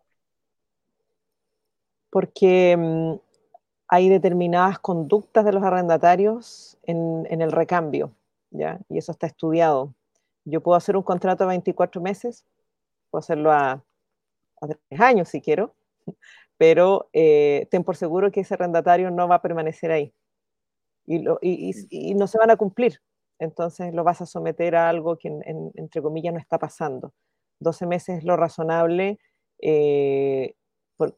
[2.09, 3.13] Porque mm,
[3.89, 8.11] hay determinadas conductas de los arrendatarios en, en el recambio,
[8.51, 8.79] ¿ya?
[8.89, 9.93] Y eso está estudiado.
[10.45, 12.45] Yo puedo hacer un contrato a 24 meses,
[13.09, 13.83] puedo hacerlo a,
[14.61, 15.73] a 3 años si quiero,
[16.57, 20.13] pero eh, ten por seguro que ese arrendatario no va a permanecer ahí
[21.07, 23.01] y, lo, y, y, no se van a cumplir.
[23.39, 25.29] Entonces lo vas a someter a algo que,
[25.75, 27.13] entre comillas, no está pasando.
[27.59, 29.19] 12 meses es lo razonable.
[29.59, 30.55] Eh,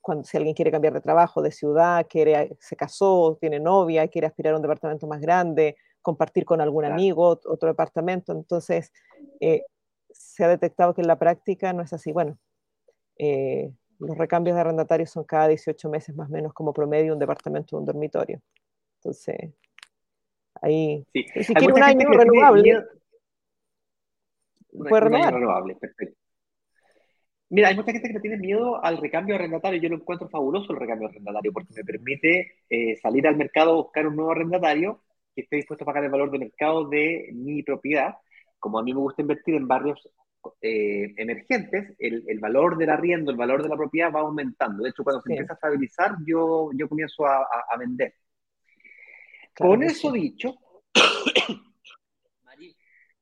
[0.01, 4.27] cuando, si alguien quiere cambiar de trabajo, de ciudad, quiere, se casó, tiene novia, quiere
[4.27, 8.31] aspirar a un departamento más grande, compartir con algún amigo otro departamento.
[8.31, 8.91] Entonces,
[9.39, 9.63] eh,
[10.11, 12.11] se ha detectado que en la práctica no es así.
[12.11, 12.37] Bueno,
[13.17, 17.19] eh, los recambios de arrendatarios son cada 18 meses más o menos como promedio un
[17.19, 18.41] departamento de un dormitorio.
[18.97, 19.53] Entonces,
[20.61, 22.85] ahí, si quiere un año renovable,
[24.71, 25.33] puede renovar.
[25.33, 26.17] renovable, perfecto.
[27.49, 29.81] Mira, hay mucha gente que le tiene miedo al recambio arrendatario.
[29.81, 33.81] Yo lo encuentro fabuloso el recambio arrendatario porque me permite eh, salir al mercado a
[33.83, 35.01] buscar un nuevo arrendatario
[35.35, 38.15] que esté dispuesto a pagar el valor de mercado de mi propiedad.
[38.59, 40.07] Como a mí me gusta invertir en barrios
[40.61, 44.83] eh, emergentes, el, el, valor del arriendo, el valor de la propiedad va aumentando.
[44.83, 48.13] De hecho, cuando se empieza a estabilizar, yo, yo comienzo a, a, vender.
[49.57, 50.55] Con eso dicho,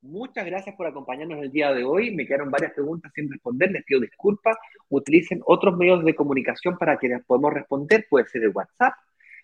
[0.08, 2.16] muchas gracias por acompañarnos el día de hoy.
[2.16, 3.72] Me quedaron varias preguntas sin responder.
[3.72, 4.58] Les pido disculpas.
[4.90, 8.08] Utilicen otros medios de comunicación para que les podamos responder.
[8.10, 8.94] Puede ser el WhatsApp,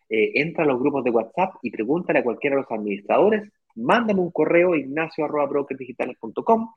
[0.09, 4.21] eh, entra a los grupos de WhatsApp y pregúntale a cualquiera de los administradores, mándame
[4.21, 6.73] un correo ignacio.brokerdigitales.com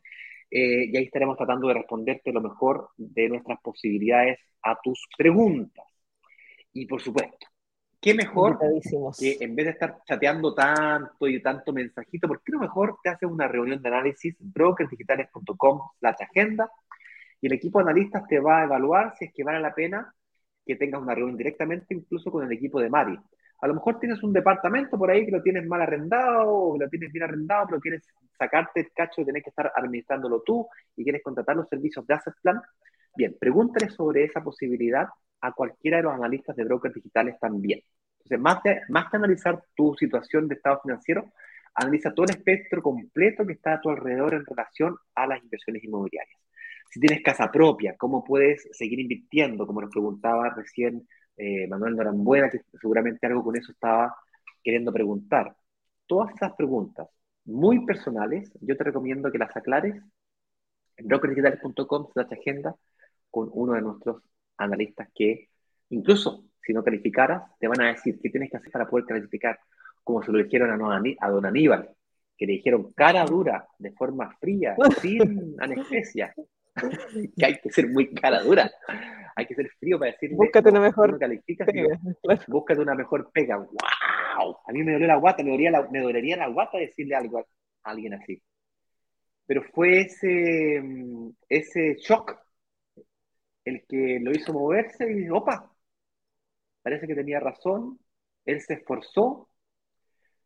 [0.51, 5.85] eh, y ahí estaremos tratando de responderte lo mejor de nuestras posibilidades a tus preguntas.
[6.73, 7.47] Y por supuesto,
[8.07, 8.57] qué mejor
[9.19, 13.09] que en vez de estar chateando tanto y tanto mensajito, ¿por qué no mejor te
[13.09, 16.71] haces una reunión de análisis brokersdigitales.com slash agenda
[17.41, 20.15] y el equipo de analistas te va a evaluar si es que vale la pena
[20.65, 23.19] que tengas una reunión directamente incluso con el equipo de Mari.
[23.61, 26.85] A lo mejor tienes un departamento por ahí que lo tienes mal arrendado o que
[26.85, 28.05] lo tienes bien arrendado, pero quieres
[28.39, 30.65] sacarte el cacho de tener que estar administrándolo tú
[30.95, 32.63] y quieres contratar los servicios de Asset Plan.
[33.17, 35.09] Bien, pregúntale sobre esa posibilidad
[35.41, 37.81] a cualquiera de los analistas de brokers digitales también.
[38.19, 38.41] Entonces,
[38.89, 41.33] más, que analizar tu situación de estado financiero,
[41.75, 45.85] analiza todo el espectro completo que está a tu alrededor en relación a las inversiones
[45.85, 46.41] inmobiliarias.
[46.91, 49.67] Si tienes casa propia, ¿cómo puedes seguir invirtiendo?
[49.67, 51.07] Como nos preguntaba recién
[51.37, 54.17] eh, Manuel Norambuena, que seguramente algo con eso estaba
[54.63, 55.55] queriendo preguntar.
[56.07, 57.09] Todas esas preguntas
[57.45, 59.95] muy personales, yo te recomiendo que las aclares
[60.97, 62.75] en brokerdigitales.com slash agenda
[63.31, 64.23] con uno de nuestros
[64.59, 65.49] analistas que
[65.91, 69.59] incluso si no calificaras, te van a decir qué tienes que hacer para poder calificar,
[70.03, 71.91] como se lo dijeron a, don Aníbal.
[72.37, 76.35] que le dijeron cara dura, de forma fría, sin anestesia,
[77.37, 78.71] que hay que ser muy cara dura,
[79.37, 82.01] hay que ser frío para decirle, búscate una mejor pega,
[82.49, 86.01] búscate una mejor pega, wow, a mí me dolió la guata, me, dolería la, me
[86.01, 87.45] dolería la guata decirle algo a
[87.91, 88.43] alguien así.
[89.47, 90.83] Pero fue ese,
[91.49, 92.37] ese shock
[93.67, 95.71] el que lo hizo moverse y, opa,
[96.83, 97.99] parece que tenía razón,
[98.45, 99.51] él se esforzó,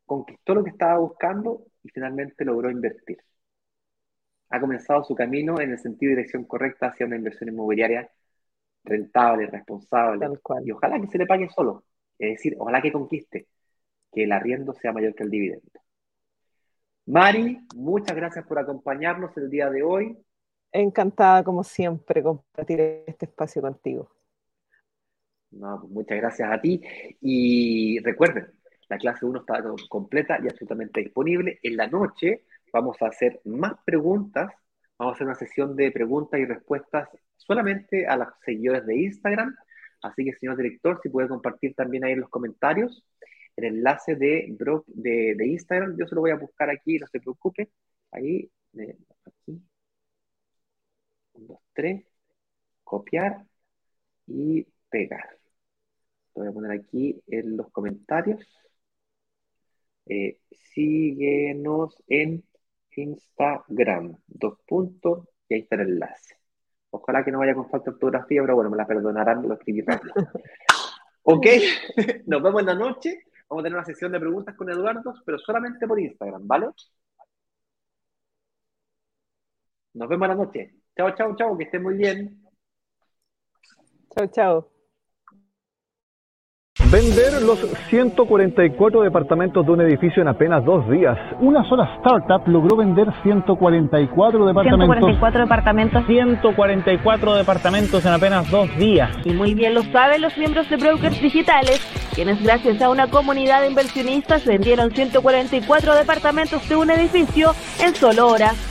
[0.05, 3.19] conquistó lo que estaba buscando y finalmente logró invertir.
[4.49, 8.09] Ha comenzado su camino en el sentido y dirección correcta hacia una inversión inmobiliaria
[8.83, 10.27] rentable, responsable.
[10.65, 11.85] Y ojalá que se le pague solo.
[12.17, 13.47] Es decir, ojalá que conquiste,
[14.11, 15.79] que el arriendo sea mayor que el dividendo.
[17.05, 20.17] Mari, muchas gracias por acompañarnos el día de hoy.
[20.73, 24.09] Encantada, como siempre, compartir este espacio contigo.
[25.51, 26.81] No, pues muchas gracias a ti.
[27.21, 28.47] Y recuerden,
[28.89, 31.59] la clase 1 está completa y absolutamente disponible.
[31.63, 34.51] En la noche vamos a hacer más preguntas.
[34.97, 39.55] Vamos a hacer una sesión de preguntas y respuestas solamente a los seguidores de Instagram.
[40.03, 43.05] Así que, señor director, si puede compartir también ahí en los comentarios
[43.57, 44.55] el enlace de,
[44.87, 45.97] de, de Instagram.
[45.97, 47.69] Yo se lo voy a buscar aquí, no se preocupe.
[48.11, 48.49] Ahí,
[49.25, 49.61] aquí.
[51.41, 52.05] 1, 2, 3.
[52.83, 53.45] Copiar
[54.27, 55.37] y pegar.
[56.35, 58.39] Lo voy a poner aquí en los comentarios.
[60.05, 62.43] Eh, síguenos en
[62.95, 64.17] Instagram.
[64.27, 66.35] Dos puntos y ahí está el enlace.
[66.91, 69.81] Ojalá que no vaya con falta de ortografía, pero bueno, me la perdonarán, lo escribí
[69.81, 70.13] rápido.
[71.23, 71.45] ok,
[72.27, 73.23] nos vemos en la noche.
[73.49, 76.67] Vamos a tener una sesión de preguntas con Eduardo, pero solamente por Instagram, ¿vale?
[79.93, 80.73] Nos vemos en la noche.
[80.95, 82.41] Chao, chao, chao, que estén muy bien.
[84.15, 84.67] Chao, chao.
[86.91, 87.59] Vender los
[87.89, 91.17] 144 departamentos de un edificio en apenas dos días.
[91.39, 94.87] Una sola startup logró vender 144 departamentos.
[94.87, 96.05] 144 departamentos.
[96.05, 99.09] 144 departamentos en apenas dos días.
[99.23, 101.79] Y muy bien lo saben los miembros de Brokers Digitales,
[102.13, 107.51] quienes gracias a una comunidad de inversionistas vendieron 144 departamentos de un edificio
[107.81, 108.70] en solo horas.